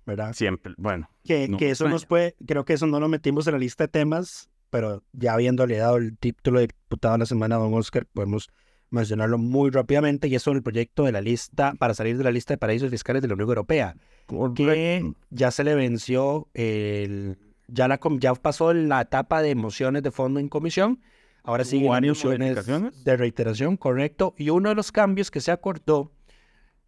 [0.07, 0.33] ¿verdad?
[0.33, 3.53] siempre, bueno, Que, no que eso nos puede, creo que eso no lo metimos en
[3.55, 7.57] la lista de temas, pero ya habiéndole dado el título de diputado de la semana
[7.57, 8.49] a don Oscar, podemos
[8.88, 12.31] mencionarlo muy rápidamente, y es sobre el proyecto de la lista para salir de la
[12.33, 13.94] lista de paraísos fiscales de la Unión Europea,
[14.27, 15.14] que correcto.
[15.31, 17.37] ya se le venció el,
[17.68, 21.01] ya la ya pasó la etapa de mociones de fondo en comisión,
[21.42, 23.05] ahora ¿Hubo siguen las varias mociones modificaciones?
[23.05, 26.12] de reiteración, correcto, y uno de los cambios que se acordó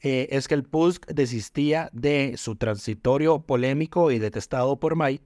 [0.00, 5.20] eh, es que el PUSC desistía de su transitorio polémico y detestado por May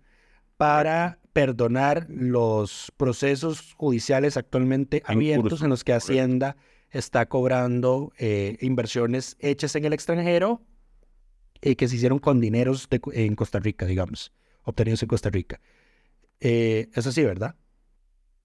[0.56, 5.92] para perdonar los procesos judiciales actualmente En abiertos en los que.
[5.92, 6.56] Hacienda
[6.90, 10.62] está cobrando eh, inversiones hechas en el extranjero
[11.60, 15.60] y que se hicieron con dineros de en Costa Rica, digamos, obtenidos en Costa Rica.
[16.40, 17.56] Eh, es así, ¿verdad?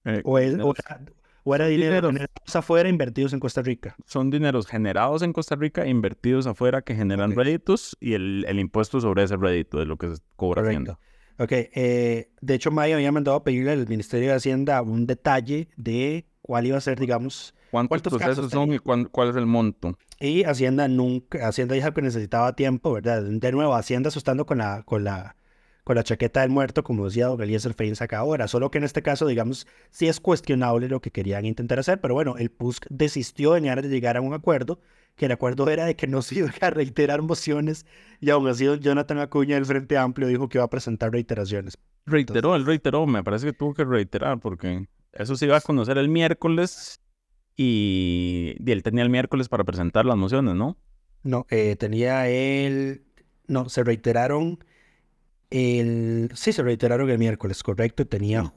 [0.06, 1.02] Eh, O, es- era,
[1.44, 2.12] o era dinero dineros.
[2.12, 3.96] generados afuera invertidos en Costa Rica.
[4.06, 7.38] son dineros generados en Costa Rica, invertidos afuera que generan Ok.
[7.38, 10.96] réditos y el, el impuesto sobre ese rédito de lo que se cobra Hacienda.
[10.96, 11.12] Correcto.
[11.44, 15.70] Ok, eh, de hecho, Maya había mandado a pedirle al Ministerio de Hacienda un detalle
[15.76, 19.36] de cuál iba a ser, digamos, ¿Cuántos ¿Cuántos casos procesos son y cuán- cuál es
[19.38, 19.98] el monto?
[20.20, 23.24] y Hacienda nunca, Hacienda dijo que necesitaba tiempo, ¿verdad?
[23.24, 25.36] De nuevo, Hacienda asustando con la, con la,
[25.84, 28.84] con la chaqueta del muerto, como decía don Eliezer Fein acá ahora, solo que en
[28.84, 32.86] este caso, digamos, sí es cuestionable lo que querían intentar hacer, pero bueno, el PUSC
[32.90, 34.80] desistió en aras de llegar a un acuerdo,
[35.16, 37.86] que el acuerdo era de que no se iban a reiterar mociones,
[38.20, 41.78] y aún así don Jonathan Acuña del Frente Amplio dijo que iba a presentar reiteraciones.
[42.06, 45.98] Reiteró, él reiteró, me parece que tuvo que reiterar porque eso se iba a conocer
[45.98, 47.00] el miércoles
[47.56, 50.78] y, y él tenía el miércoles para presentar las mociones, ¿no?
[51.24, 53.04] No, eh, tenía el...
[53.48, 54.64] No, se reiteraron
[55.52, 56.32] el...
[56.36, 58.06] Sí, se reiteraron el miércoles, correcto.
[58.08, 58.54] Tenía,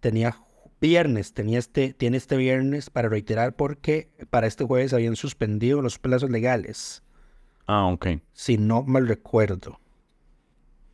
[0.00, 0.40] tenía
[0.80, 5.98] viernes, tenía este, tiene este viernes para reiterar porque para este jueves habían suspendido los
[5.98, 7.02] plazos legales,
[7.66, 8.06] Ah, ok.
[8.32, 9.80] si no mal recuerdo.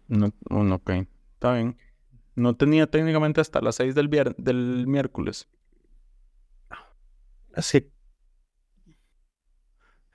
[0.08, 0.90] No, mm, ok,
[1.34, 1.76] está bien.
[2.36, 5.48] No tenía técnicamente hasta las 6 del, vier- del miércoles.
[7.54, 7.90] Así.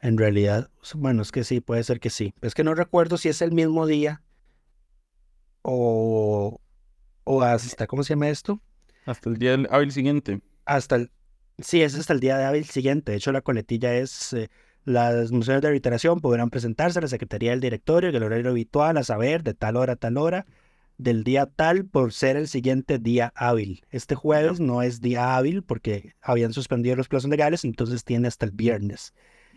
[0.01, 2.34] En realidad, bueno, es que sí, puede ser que sí.
[2.41, 4.21] Es que no recuerdo si es el mismo día
[5.61, 6.59] o,
[7.23, 8.61] o hasta, ¿cómo se llama esto?
[9.05, 10.41] Hasta el día del hábil siguiente.
[10.65, 11.11] Hasta el,
[11.57, 13.11] sí, es hasta el día de hábil siguiente.
[13.11, 14.49] De hecho, la coletilla es eh,
[14.85, 18.97] las mociones de reiteración podrán presentarse a la Secretaría del Directorio en el horario habitual,
[18.97, 20.45] a saber, de tal hora a tal hora,
[20.97, 23.85] del día tal por ser el siguiente día hábil.
[23.91, 28.45] Este jueves no es día hábil porque habían suspendido los plazos legales, entonces tiene hasta
[28.45, 29.13] el viernes.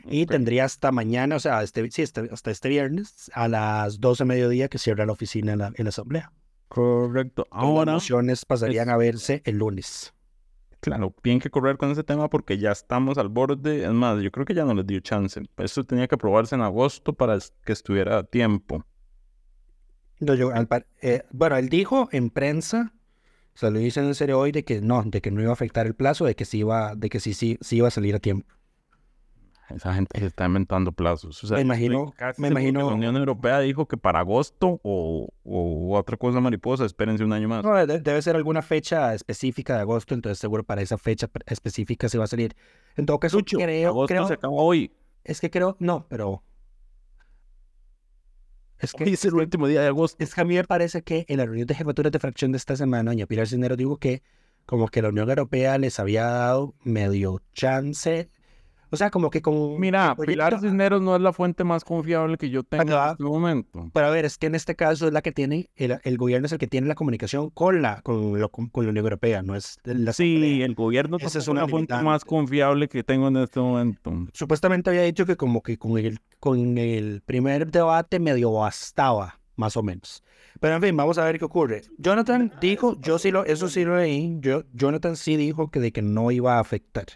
[0.09, 0.31] Y Ok.
[0.31, 4.29] tendría hasta mañana, o sea, este, sí, hasta, hasta este viernes a las 12 de
[4.29, 6.33] mediodía que cierra la oficina en la, en la asamblea.
[6.69, 7.47] Correcto.
[7.51, 10.13] Las Ahora, mociones pasarían es- a verse el lunes.
[10.81, 13.85] claro, tienen que correr con ese tema porque ya estamos al borde.
[13.85, 15.41] Es más, yo creo que ya no les dio chance.
[15.59, 18.85] Esto tenía que aprobarse en agosto para que estuviera a tiempo.
[20.21, 22.93] No, yo, al par- eh, bueno, él dijo en prensa,
[23.55, 25.55] o sea, lo dicen en serio hoy, de que no, de que no iba a
[25.55, 28.15] afectar el plazo, de que sí iba, de que sí, sí, sí iba a salir
[28.15, 28.47] a tiempo.
[29.75, 31.43] Esa gente se está inventando plazos.
[31.43, 35.97] O sea, Me imagino- me imagino- La Unión Europea dijo que para agosto o, o
[35.97, 37.65] otra cosa mariposa, espérense un año más.
[37.65, 42.09] No, de- debe ser alguna fecha específica de agosto, entonces seguro para esa fecha específica
[42.09, 42.55] se va a salir.
[42.97, 44.93] En todo caso, Lucho, creo, agosto creo, se acaba hoy.
[45.25, 46.43] es que creo, no, pero
[48.79, 50.17] es que Hoy es el último día de agosto.
[50.23, 52.59] Es que a mí me parece que en la reunión de jefaturas de fracción de
[52.59, 54.23] esta semana, doña Pilar Cisneros dijo que
[54.67, 58.29] como que la Unión Europea les había dado medio chance,
[58.93, 59.81] o sea, como que con...
[59.81, 63.25] Mira, Pilar Cisneros no es la fuente más confiable que yo tengo Ah, en este
[63.25, 63.91] momento.
[63.93, 66.47] Pero a ver, es que en este caso es la que tiene, el, el gobierno
[66.47, 69.55] es el que tiene la comunicación con la, con, lo- con la Unión Europea, no
[69.57, 70.67] es la Sí, Asamblea.
[70.67, 74.13] el gobierno Esa es una fuente más confiable que tengo en este momento.
[74.33, 79.77] Supuestamente había dicho que como que con el, con el primer debate medio bastaba, más
[79.77, 80.23] o menos.
[80.61, 81.83] Pero en fin, vamos a ver qué ocurre.
[81.99, 85.93] Jonathan dijo, yo sí lo, eso sí lo leí, yo, Jonathan sí dijo que de
[85.93, 87.07] que no iba a afectar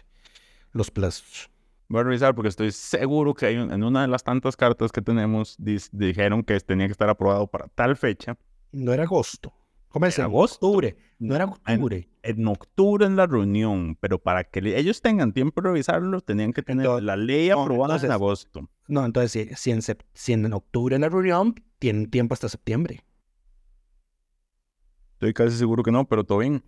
[0.73, 1.49] los plazos.
[1.89, 5.01] Voy a revisar porque estoy seguro que hay en una de las tantas cartas que
[5.01, 8.37] tenemos dijeron que tenía que estar aprobado para tal fecha.
[8.73, 9.53] No era agosto.
[9.87, 10.19] ¿Cómo es?
[10.19, 10.67] agosto.
[10.67, 10.97] Octubre.
[11.17, 12.09] No era octubre.
[12.21, 16.61] En, octubre en la reunión, pero para que ellos tengan tiempo de revisarlo, tenían que
[16.61, 18.69] tener la ley aprobada en agosto.
[18.87, 23.05] No, entonces si, en, si en octubre en la reunión, tienen tiempo hasta septiembre.
[25.13, 26.63] Estoy casi seguro que no, pero todo bien.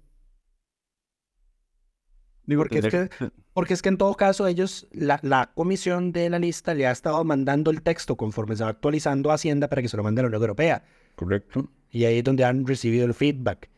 [2.55, 3.09] Porque, es que,
[3.53, 6.91] porque es que en todo caso ellos, la, la, comisión de la lista le ha
[6.91, 10.21] estado mandando el texto conforme se va actualizando a Hacienda para que se lo mande
[10.21, 10.83] a la Unión Europea.
[11.15, 11.69] Correcto.
[11.91, 13.69] Y ahí es donde han recibido el feedback.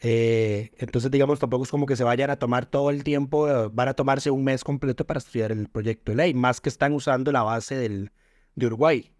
[0.00, 3.70] Eh, entonces, digamos, tampoco es como que se vayan a tomar todo el tiempo, eh,
[3.72, 6.92] van a tomarse un mes completo para estudiar el proyecto de ley, más que están
[6.92, 8.12] usando la base del,
[8.54, 9.10] de Uruguay,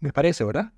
[0.00, 0.72] me parece, ¿verdad?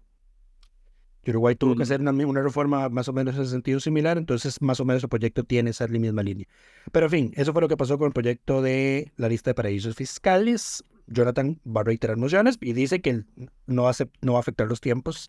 [1.31, 4.81] Uruguay tuvo que hacer una, una, reforma más o menos en sentido similar, entonces más
[4.81, 6.47] o menos el proyecto tiene esa misma línea.
[6.93, 9.55] Pero en fin, eso fue lo que pasó con el proyecto de la lista de
[9.55, 10.85] paraísos fiscales.
[11.07, 13.25] Jonathan va a reiterar mociones y dice que
[13.67, 15.29] no, hace, no va a afectar los tiempos.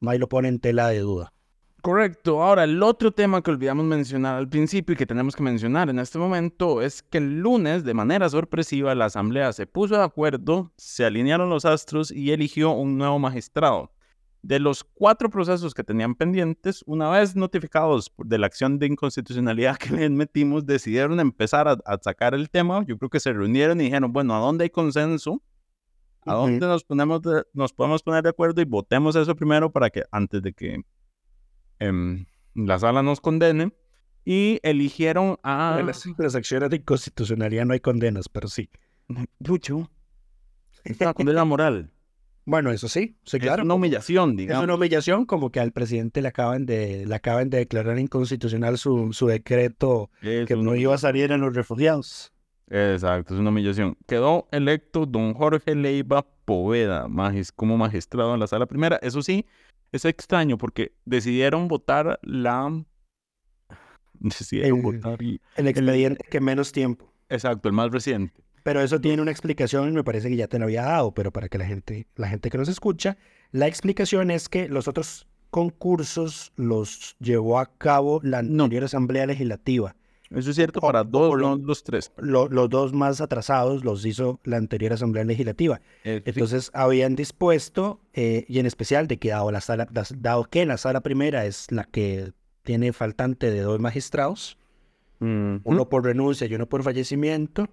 [0.00, 1.32] May lo pone en tela de duda.
[1.82, 2.42] Correcto.
[2.42, 5.98] Ahora, el otro tema que olvidamos mencionar al principio y que tenemos que mencionar en
[5.98, 10.72] este momento es que el lunes, de manera sorpresiva, la Asamblea se puso de acuerdo,
[10.76, 13.90] se alinearon los astros y eligió un nuevo magistrado.
[14.42, 19.76] De los cuatro procesos que tenían pendientes, una vez notificados de la acción de inconstitucionalidad
[19.78, 22.84] que les metimos, decidieron empezar a, sacar el tema.
[22.86, 25.42] Yo creo que se reunieron y dijeron, bueno, ¿a dónde hay consenso?
[26.26, 27.20] ¿A dónde nos, ponemos
[27.54, 30.82] nos podemos poner de acuerdo y votemos eso primero para que antes de que
[31.78, 33.72] em, la sala nos condene?
[34.24, 35.78] Y eligieron a...
[35.80, 38.68] En las, las acciones de inconstitucionalidad no hay condenas, pero sí.
[39.38, 39.90] Lucho.
[40.84, 41.90] Es una condena moral.
[42.50, 43.62] Bueno, eso sí, sí, claro.
[43.62, 44.60] Es una humillación, digamos.
[44.60, 48.76] Es una humillación como que al presidente le acaban de, le acaban de declarar inconstitucional
[48.76, 52.32] su, su decreto que no iba a salir en los refugiados.
[52.68, 53.96] Exacto, es una humillación.
[54.08, 57.06] Quedó electo don Jorge Leiva Poveda
[57.54, 58.98] como magistrado en la sala primera.
[59.00, 59.46] Eso sí,
[59.92, 62.84] es extraño porque decidieron votar la...
[64.14, 65.18] Decidieron el, votar...
[65.22, 67.12] El expediente que menos tiempo.
[67.28, 68.42] Exacto, el más reciente.
[68.62, 71.32] Pero eso tiene una explicación y me parece que ya te lo había dado, pero
[71.32, 73.16] para que la gente, la gente que nos escucha,
[73.52, 79.96] la explicación es que los otros concursos los llevó a cabo la anterior Asamblea Legislativa.
[80.30, 82.12] Eso es cierto para dos, no los tres.
[82.18, 85.80] los dos más atrasados los hizo la anterior Asamblea Legislativa.
[86.04, 90.64] Eh, Entonces habían dispuesto, eh, y en especial de que dado, la sala, dado que
[90.66, 94.56] la sala primera es la que tiene faltante de dos magistrados,
[95.18, 97.68] uno por renuncia y uno por fallecimiento,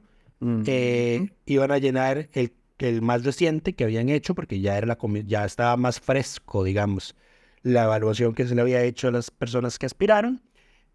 [0.63, 4.97] que iban a llenar el, el, más reciente que habían hecho, porque ya, era la,
[5.26, 7.15] ya estaba más fresco, digamos,
[7.63, 10.41] la evaluación que se le había hecho a las personas que aspiraron.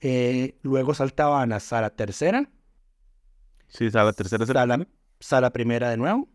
[0.00, 2.48] Eh, luego saltaban a sala tercera.
[3.68, 4.46] Sí, sala tercera.
[4.46, 4.87] Sala,
[5.20, 6.28] sala primera de nuevo.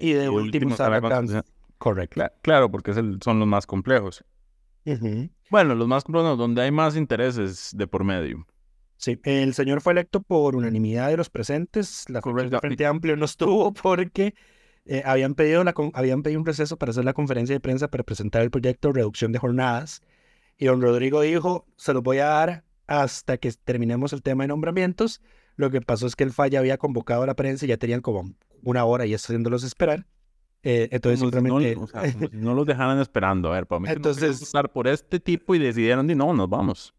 [0.00, 1.00] y de último, sala,
[1.78, 2.22] Correcto.
[2.42, 4.22] Claro, porque son los más complejos.
[5.50, 8.46] Bueno, los más complejos, donde hay más intereses de por medio.
[9.00, 12.04] Sí, el señor fue electo por unanimidad de los presentes.
[12.10, 12.60] La Correcto.
[12.60, 14.34] Frente Amplio no estuvo porque
[14.84, 18.04] eh, habían, pedido la, habían pedido un receso para hacer la conferencia de prensa para
[18.04, 20.02] presentar el proyecto de reducción de jornadas.
[20.58, 24.48] Y don Rodrigo dijo, se lo voy a dar hasta que terminemos el tema de
[24.48, 25.22] nombramientos.
[25.56, 28.02] Lo que pasó es que el falla había convocado a la prensa y ya tenían
[28.02, 30.04] como una hora y haciéndolos esperar.
[30.62, 31.74] Eh, entonces simplemente...
[31.74, 31.88] No,
[32.32, 33.48] no, los dejaran esperando.
[33.48, 34.52] A ver, para mí entonces...
[34.52, 36.92] No por este tipo y decidieron, y no, nos vamos.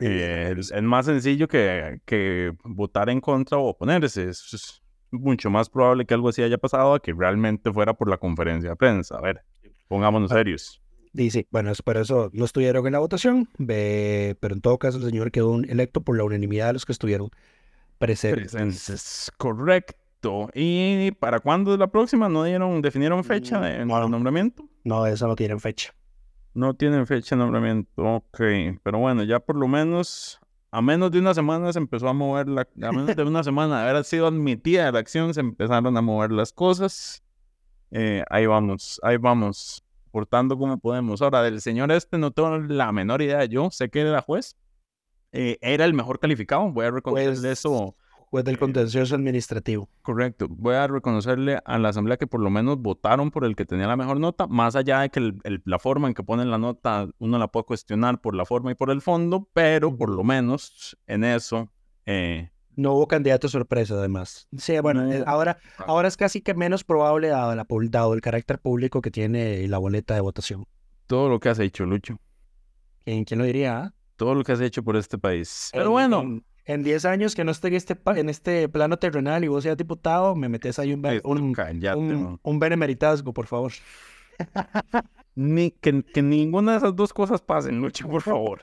[0.00, 4.28] Eh, es, más sencillo que, que, votar en contra o oponerse.
[4.28, 4.82] Es,
[5.12, 8.70] mucho más probable que algo así haya pasado a que realmente fuera por la conferencia
[8.70, 9.16] de prensa.
[9.16, 9.42] A ver,
[9.88, 10.80] pongámonos serios.
[11.12, 15.04] Dice, bueno, es por eso no estuvieron en la votación, pero en todo caso el
[15.04, 17.30] señor quedó electo por la unanimidad de los que estuvieron
[17.98, 18.52] presentes.
[18.52, 19.32] presentes.
[19.36, 20.50] Correcto.
[20.54, 22.28] ¿Y para cuándo es la próxima?
[22.28, 24.68] ¿No dieron, definieron fecha mm, de nombramiento?
[24.84, 25.92] No, eso no tienen fecha.
[26.54, 28.40] No tienen fecha de nombramiento, ok.
[28.82, 32.48] Pero bueno, ya por lo menos, a menos de una semana se empezó a mover
[32.48, 32.68] la...
[32.82, 36.32] A menos de una semana de haber sido admitida la acción, se empezaron a mover
[36.32, 37.22] las cosas.
[37.92, 41.22] Eh, ahí vamos, ahí vamos, portando como podemos.
[41.22, 43.44] Ahora, del señor este no tengo la menor idea.
[43.44, 44.56] Yo sé que era juez.
[45.32, 47.94] Eh, era el mejor calificado, voy a reconocer pues, eso
[48.30, 49.88] Juez del contencioso administrativo.
[50.02, 50.46] Correcto.
[50.48, 53.88] Voy a reconocerle a la Asamblea que por lo menos votaron por el que tenía
[53.88, 57.38] la mejor nota, más allá de que la forma en que ponen la nota uno
[57.38, 61.24] la puede cuestionar por la forma y por el fondo, pero por lo menos en
[61.24, 61.70] eso...
[62.06, 64.48] Eh, no hubo candidato sorpresa, además.
[64.56, 68.58] Sí, bueno, eh, ahora, ahora es casi que menos probable dado, la, dado el carácter
[68.60, 70.66] público que tiene la boleta de votación.
[71.06, 72.20] todo lo que has hecho, Lucho.
[73.04, 73.78] ¿Quién, quién lo diría?
[73.78, 73.94] ah?
[74.16, 75.70] Todo lo que has hecho por este país.
[75.72, 76.40] Pero bueno,
[76.70, 79.62] En, en 10 años que no esté en este, en este plano terrenal y vos
[79.64, 83.72] seas diputado, me metes ahí un, be- Esto, un, cállate, un, un benemeritazgo, por favor.
[85.34, 88.62] ni, que, que ninguna de esas dos cosas pasen, Lucho, por favor.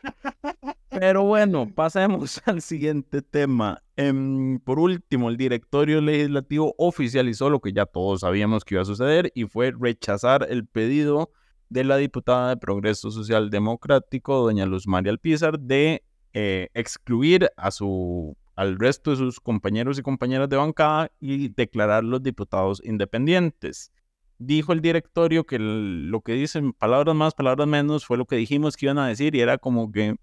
[0.90, 3.82] Pero bueno, pasemos al siguiente tema.
[3.96, 8.86] Em, por último, el directorio legislativo oficializó lo que ya todos sabíamos que iba a
[8.86, 11.32] suceder y fue rechazar el pedido
[11.70, 16.04] de la diputada de Progreso Social Democrático, doña Luz María Alpizar, de
[16.34, 22.22] eh, excluir a su, al resto de sus compañeros y compañeras de bancada y declararlos
[22.24, 23.92] diputados independientes.
[24.40, 28.36] Dijo el directorio que el- lo que dicen, palabras más, palabras menos, fue lo que
[28.36, 30.16] dijimos que iban a decir y era como que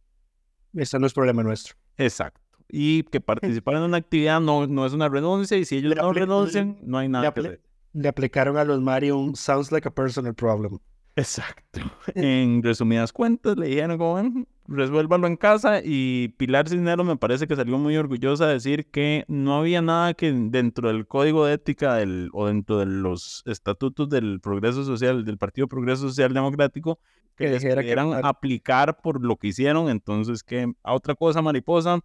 [0.75, 1.75] Ese no es problema nuestro.
[1.97, 2.41] Exacto.
[2.69, 5.97] Y que participar en una actividad no, no es una renuncia y si ellos Le
[5.97, 7.63] no renuncian, no hay nada que hacer.
[7.93, 10.79] le aplicaron a los Mario un sounds like a personal problem.
[11.17, 11.81] Exacto.
[12.15, 17.57] En resumidas cuentas, le dijeron "Mm, resuélvalo en casa y Pilar Cisneros me parece que
[17.57, 21.97] salió muy orgullosa de decir que no había nada que dentro del código de ética
[21.97, 26.99] del, o dentro de los estatutos del Progreso Social, del Partido Progreso Social Democrático,
[27.37, 29.89] que Que les que pudieran aplicar por lo que hicieron.
[29.89, 32.01] Entonces, que a otra cosa, mariposa,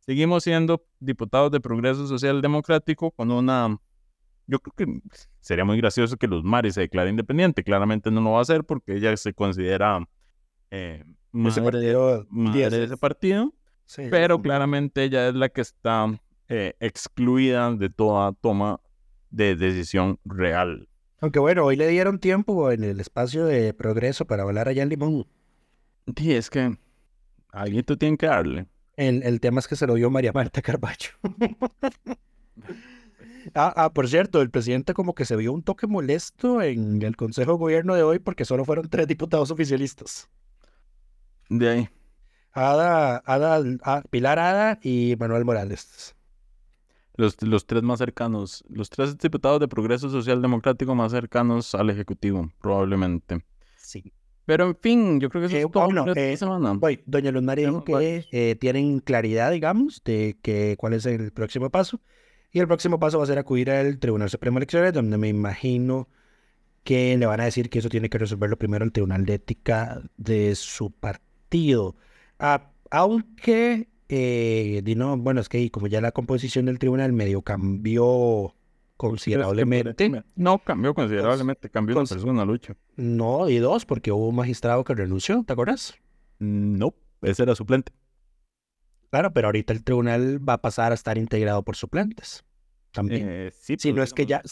[0.00, 3.78] seguimos siendo diputados de Progreso Social Democrático con una
[4.46, 5.00] yo creo que
[5.40, 7.62] sería muy gracioso que Luz Mari se declare independiente.
[7.62, 10.06] Claramente no lo va a hacer porque ella se considera
[10.70, 13.52] eh, Ese madre, partido, madre de es- ese partido,
[13.86, 14.42] sí, pero sí.
[14.42, 16.06] claramente ella es la que está
[16.48, 18.80] eh, excluida de toda toma
[19.30, 20.88] de decisión real.
[21.20, 24.88] Aunque bueno, hoy le dieron tiempo en el espacio de progreso para hablar allá en
[24.90, 25.26] Limón.
[26.16, 26.76] Y es que
[27.50, 28.66] alguien tú tiene que darle.
[28.96, 31.10] El, el tema es que se lo dio María Marta Carballo.
[33.54, 37.16] ah, ah, por cierto, el presidente como que se vio un toque molesto en el
[37.16, 40.28] Consejo de Gobierno de hoy porque solo fueron tres diputados oficialistas.
[41.52, 41.88] De ahí.
[42.52, 46.14] Ada, Ada, ah, Pilar Ada y Manuel Morales.
[47.16, 51.90] Los, los tres más cercanos, los tres diputados de Progreso Social Democrático más cercanos al
[51.90, 53.44] Ejecutivo, probablemente.
[53.76, 54.12] Sí.
[54.46, 56.72] Pero en fin, yo creo que eso Eh, es todo bueno, eh, semana.
[56.72, 61.32] Voy, doña Luz María dijo que eh, tienen claridad, digamos, de que cuál es el
[61.32, 62.00] próximo paso.
[62.50, 65.28] Y el próximo paso va a ser acudir al Tribunal Supremo de Elecciones, donde me
[65.28, 66.08] imagino
[66.82, 70.02] que le van a decir que eso tiene que resolverlo primero el Tribunal de Ética
[70.16, 71.31] de su partido.
[72.38, 77.42] Ah, aunque, eh, di no, bueno, es que como ya la composición del tribunal medio
[77.42, 78.54] cambió
[78.96, 80.10] considerablemente.
[80.36, 82.74] No, cambió considerablemente, cambió cons- persona, Lucho.
[82.96, 85.94] No, y dos, porque hubo un magistrado que renunció, ¿te acuerdas?
[86.38, 87.92] No, ese era suplente.
[89.10, 92.44] Claro, pero ahorita el tribunal va a pasar a estar integrado por suplentes.
[92.92, 93.26] También.
[93.28, 94.42] Eh, sí, si no es que ya,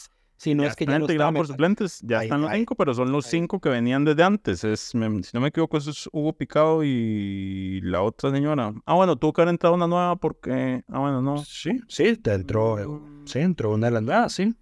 [0.41, 2.74] si no ya es que ya está, por suplentes, ya Ahí- están los ahí- cinco,
[2.74, 3.30] pero son los ahí.
[3.32, 4.64] cinco que venían desde antes.
[4.64, 8.72] Es, me- si no me equivoco, eso es Hugo Picado y la otra señora.
[8.86, 10.82] Ah, bueno, tuvo que haber entrado una nueva porque.
[10.88, 11.45] Ah, bueno, no.
[11.45, 12.86] Sí, sí, te entró, eh,
[13.26, 14.55] sí, entró una de las nuevas, sí.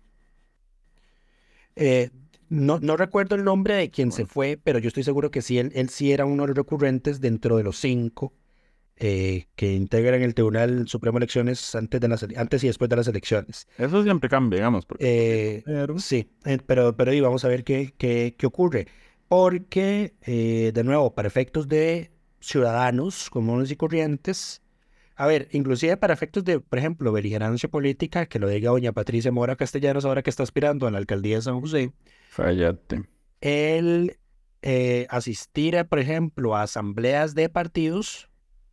[1.77, 2.11] Eh,
[2.49, 5.59] no, no recuerdo el nombre de quien se fue, pero yo estoy seguro que sí,
[5.59, 8.33] él, él sí era uno de los recurrentes dentro de los cinco
[9.01, 12.97] eh, que integran el Tribunal Supremo de Elecciones antes, de las, antes y después de
[12.97, 13.67] las elecciones.
[13.79, 14.87] Eso siempre cambia, digamos.
[14.87, 15.05] Porque,
[15.59, 18.87] Eh, pero- Sí, eh, pero, pero y vamos a ver qué, qué, qué ocurre.
[19.29, 20.15] Porque,
[20.75, 24.63] de nuevo, para efectos de ciudadanos comunes y corrientes,
[25.17, 29.31] a ver, inclusive para efectos de, por ejemplo, beligerancia política, que lo diga doña Patricia
[29.31, 31.93] Mora Castellanos ahora que está aspirando a la alcaldía de San José,
[32.31, 33.03] Fallate.
[33.43, 34.17] el
[35.11, 38.29] asistir, a, por ejemplo, a asambleas de partidos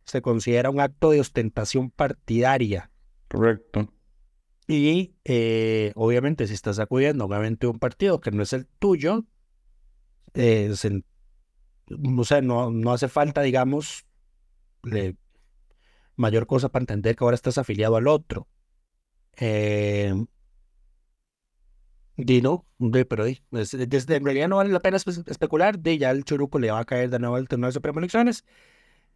[0.06, 2.90] se considera un acto de ostentación partidaria.
[3.28, 3.92] Correcto.
[4.68, 7.26] Y eh, obviamente si estás acudiendo a
[7.66, 9.24] un de partido que no es el tuyo,
[10.34, 11.04] eh, se-
[12.18, 14.06] o sea, no, no hace falta, digamos,
[14.82, 15.16] le-
[16.16, 18.48] mayor cosa para entender que ahora estás afiliado al otro.
[19.36, 20.14] Eh,
[22.16, 25.78] di no, di, pero di, es- desde, en realidad no vale la pena espe- especular,
[25.78, 28.44] de ya el churuco le va a caer de nuevo al Tribunal Supremo de Elecciones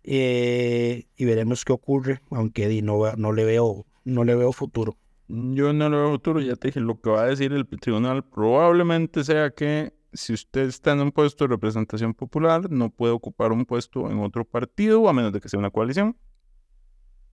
[0.03, 4.96] eh, y veremos qué ocurre, aunque no, no le veo, no le veo futuro.
[5.28, 8.24] Yo no lo veo futuro, ya te dije, lo que va a decir el tribunal
[8.24, 13.53] probablemente sea que si usted está en un puesto de representación popular, no puede ocupar
[13.53, 16.16] un puesto en otro partido, a menos de que sea una coalición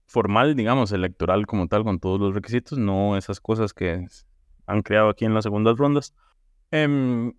[0.08, 4.06] formal, digamos, electoral como tal, con todos los requisitos, no esas cosas que
[4.66, 6.14] han creado aquí en las segundas rondas.
[6.70, 7.34] Em,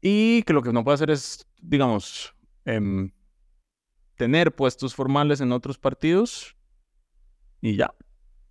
[0.00, 3.12] y que lo que no puede hacer es, digamos, em,
[4.16, 6.56] tener puestos formales en otros partidos
[7.60, 7.94] y ya.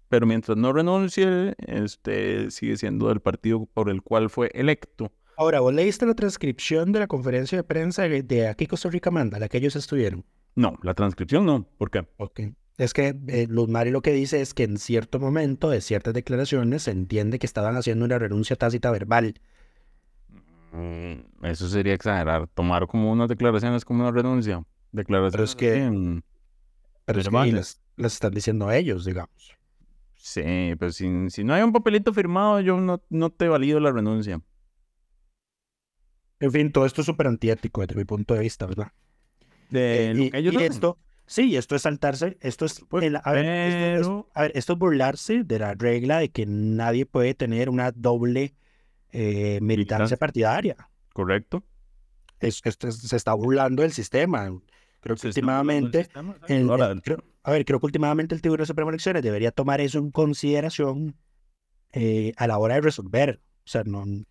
[0.10, 5.12] Pero mientras no renuncie, este sigue siendo del partido por el cual fue electo.
[5.38, 9.40] Ahora, ¿vos leíste la transcripción de la conferencia de prensa de, aquí Costa Rica Manda,
[9.40, 10.26] la que ellos estuvieron?
[10.56, 11.66] No, la transcripción no.
[11.78, 12.06] ¿Por qué?
[12.18, 12.42] Ok.
[12.78, 16.14] Es que eh, Luz Mari lo que dice es que en cierto momento de ciertas
[16.14, 19.40] declaraciones se entiende que estaban haciendo una renuncia tácita verbal.
[20.74, 22.48] Mm, Eso sería exagerar.
[22.48, 24.64] Tomar como unas declaraciones como una renuncia.
[24.92, 26.24] Declaraciones que- bien
[27.06, 29.58] Pero es que las, las están diciendo ellos, digamos.
[30.16, 30.42] Sí,
[30.78, 34.40] pero si, si no hay un papelito firmado, yo no, no te valido la renuncia.
[36.40, 38.92] En fin, todo esto es súper antiético desde mi punto de vista, ¿verdad?
[39.70, 40.72] De Eh, lo y, que ellos y hacen.
[40.72, 44.42] esto, sí, esto es saltarse, esto es, Pues, el- a, ver, esto es- pero- a
[44.44, 48.54] ver, esto es burlarse de la regla de que nadie puede tener una doble
[49.14, 50.18] eh, militancia Militancia.
[50.18, 50.90] partidaria.
[51.14, 51.64] ¿Correcto?
[52.40, 54.50] Es, esto es- se está burlando del sistema.
[55.02, 56.10] Creo que últimamente,
[56.48, 59.82] el- el- creo- a ver, creo que últimamente el Tribunal Supremo de Elecciones debería tomar
[59.82, 61.16] eso en consideración
[61.94, 63.42] eh, a la hora de resolver.
[63.66, 64.26] O sea, no, o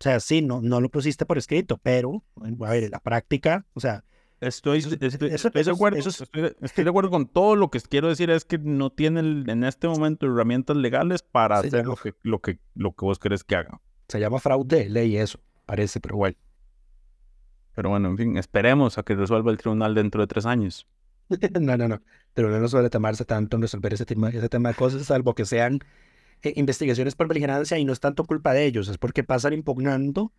[0.00, 2.22] sea, sí, no, no lo pusiste por escrito, pero,
[2.60, 4.04] a ver, en la práctica, o sea,
[4.38, 4.98] Estoy, estoy-
[5.30, 8.08] eso- estoy de acuerdo, eso es- estoy, estoy de acuerdo con todo lo que quiero
[8.08, 12.40] decir es que no tienen en este momento herramientas legales para hacer lo que, lo,
[12.42, 13.80] que, lo que vos querés que haga.
[14.08, 16.36] se llama fraude de ley eso, parece, pero bueno.
[17.76, 20.86] Pero bueno, en fin, esperemos a que resuelva el tribunal dentro de tres años.
[21.60, 22.02] No, no, no.
[22.34, 25.44] Pero no suele tomarse tanto en resolver ese tema, ese tema de cosas, salvo que
[25.44, 25.80] sean
[26.42, 30.32] eh, investigaciones por beligerancia y no es tanto culpa de ellos, es porque pasan impugnando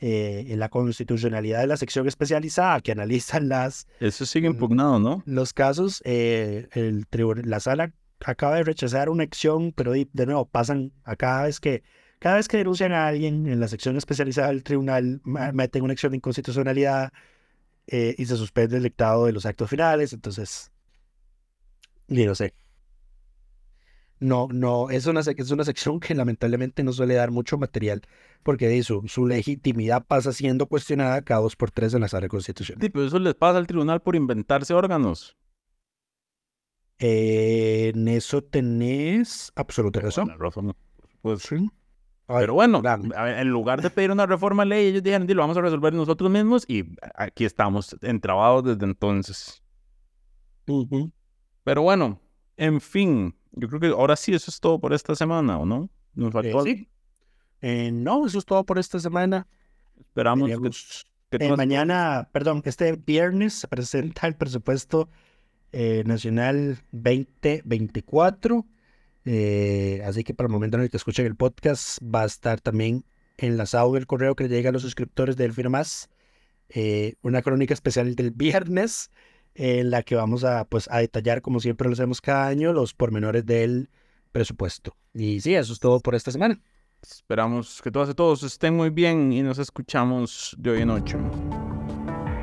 [0.00, 4.52] eh, en la constitucionalidad de la sección especializada que analizan las, Eso sigue Mm.
[4.54, 5.22] impugnado, ¿no?
[5.26, 6.02] los casos.
[6.04, 7.92] eh, el tribunal, la sala
[8.24, 11.82] acaba de rechazar una acción, pero de, de nuevo pasan a cada vez que
[12.24, 16.12] cada vez que denuncian a alguien en la sección especializada del tribunal, meten una acción
[16.12, 17.12] de inconstitucionalidad
[17.86, 20.14] eh, y se suspende el dictado de los actos finales.
[20.14, 20.72] Entonces,
[22.08, 22.54] ni no sé.
[24.20, 28.00] No, no, es una, es una sección que lamentablemente no suele dar mucho material
[28.42, 32.28] porque de su, su legitimidad pasa siendo cuestionada cada dos por tres en la sala
[32.28, 32.80] constitucional.
[32.80, 35.36] Sí, pero eso les pasa al tribunal por inventarse órganos.
[36.98, 40.34] Eh, en eso tenés absoluta razón.
[41.20, 41.54] Supuesto.
[41.54, 41.68] Sí.
[42.26, 43.14] A ver, Pero bueno, grande.
[43.16, 45.60] a en lugar de pedir una reforma de ley, ellos dijeron, "Di, lo vamos a
[45.60, 49.62] resolver nosotros mismos y aquí estamos entrabados desde entonces.
[50.66, 51.12] Ujú.
[51.64, 52.18] Pero bueno,
[52.56, 55.90] en fin, yo creo que ahora sí eso es todo por esta semana, ¿o no?
[56.14, 56.88] Nos Eh, faltó sí.
[57.60, 59.46] Eh, no, eso es todo por esta semana.
[59.98, 65.08] Esperamos que, Teníamos- que Eh, todas- mañana, perdón, este viernes se presenta el presupuesto
[65.76, 68.64] eh, nacional 2024.
[69.24, 72.60] Eh, así que para el momento en el que escuchen el podcast va a estar
[72.60, 73.04] también
[73.36, 76.08] enlazado el correo que le llega a los suscriptores de Delfino Más.
[76.68, 79.10] eh, una crónica especial del viernes
[79.54, 82.94] en la que vamos a, pues, a detallar, como siempre lo hacemos cada año, los
[82.94, 83.90] pormenores del
[84.32, 84.96] presupuesto.
[85.12, 86.60] Y sí, eso es todo por esta semana.
[87.02, 91.18] Esperamos que todas y todos estén muy bien y nos escuchamos de hoy en ocho.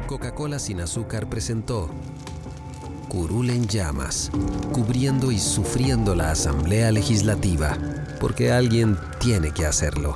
[0.08, 1.90] Coca-Cola sin azúcar presentó
[3.12, 4.32] Curul en llamas,
[4.72, 7.78] cubriendo y sufriendo la Asamblea Legislativa,
[8.22, 10.16] porque alguien tiene que hacerlo.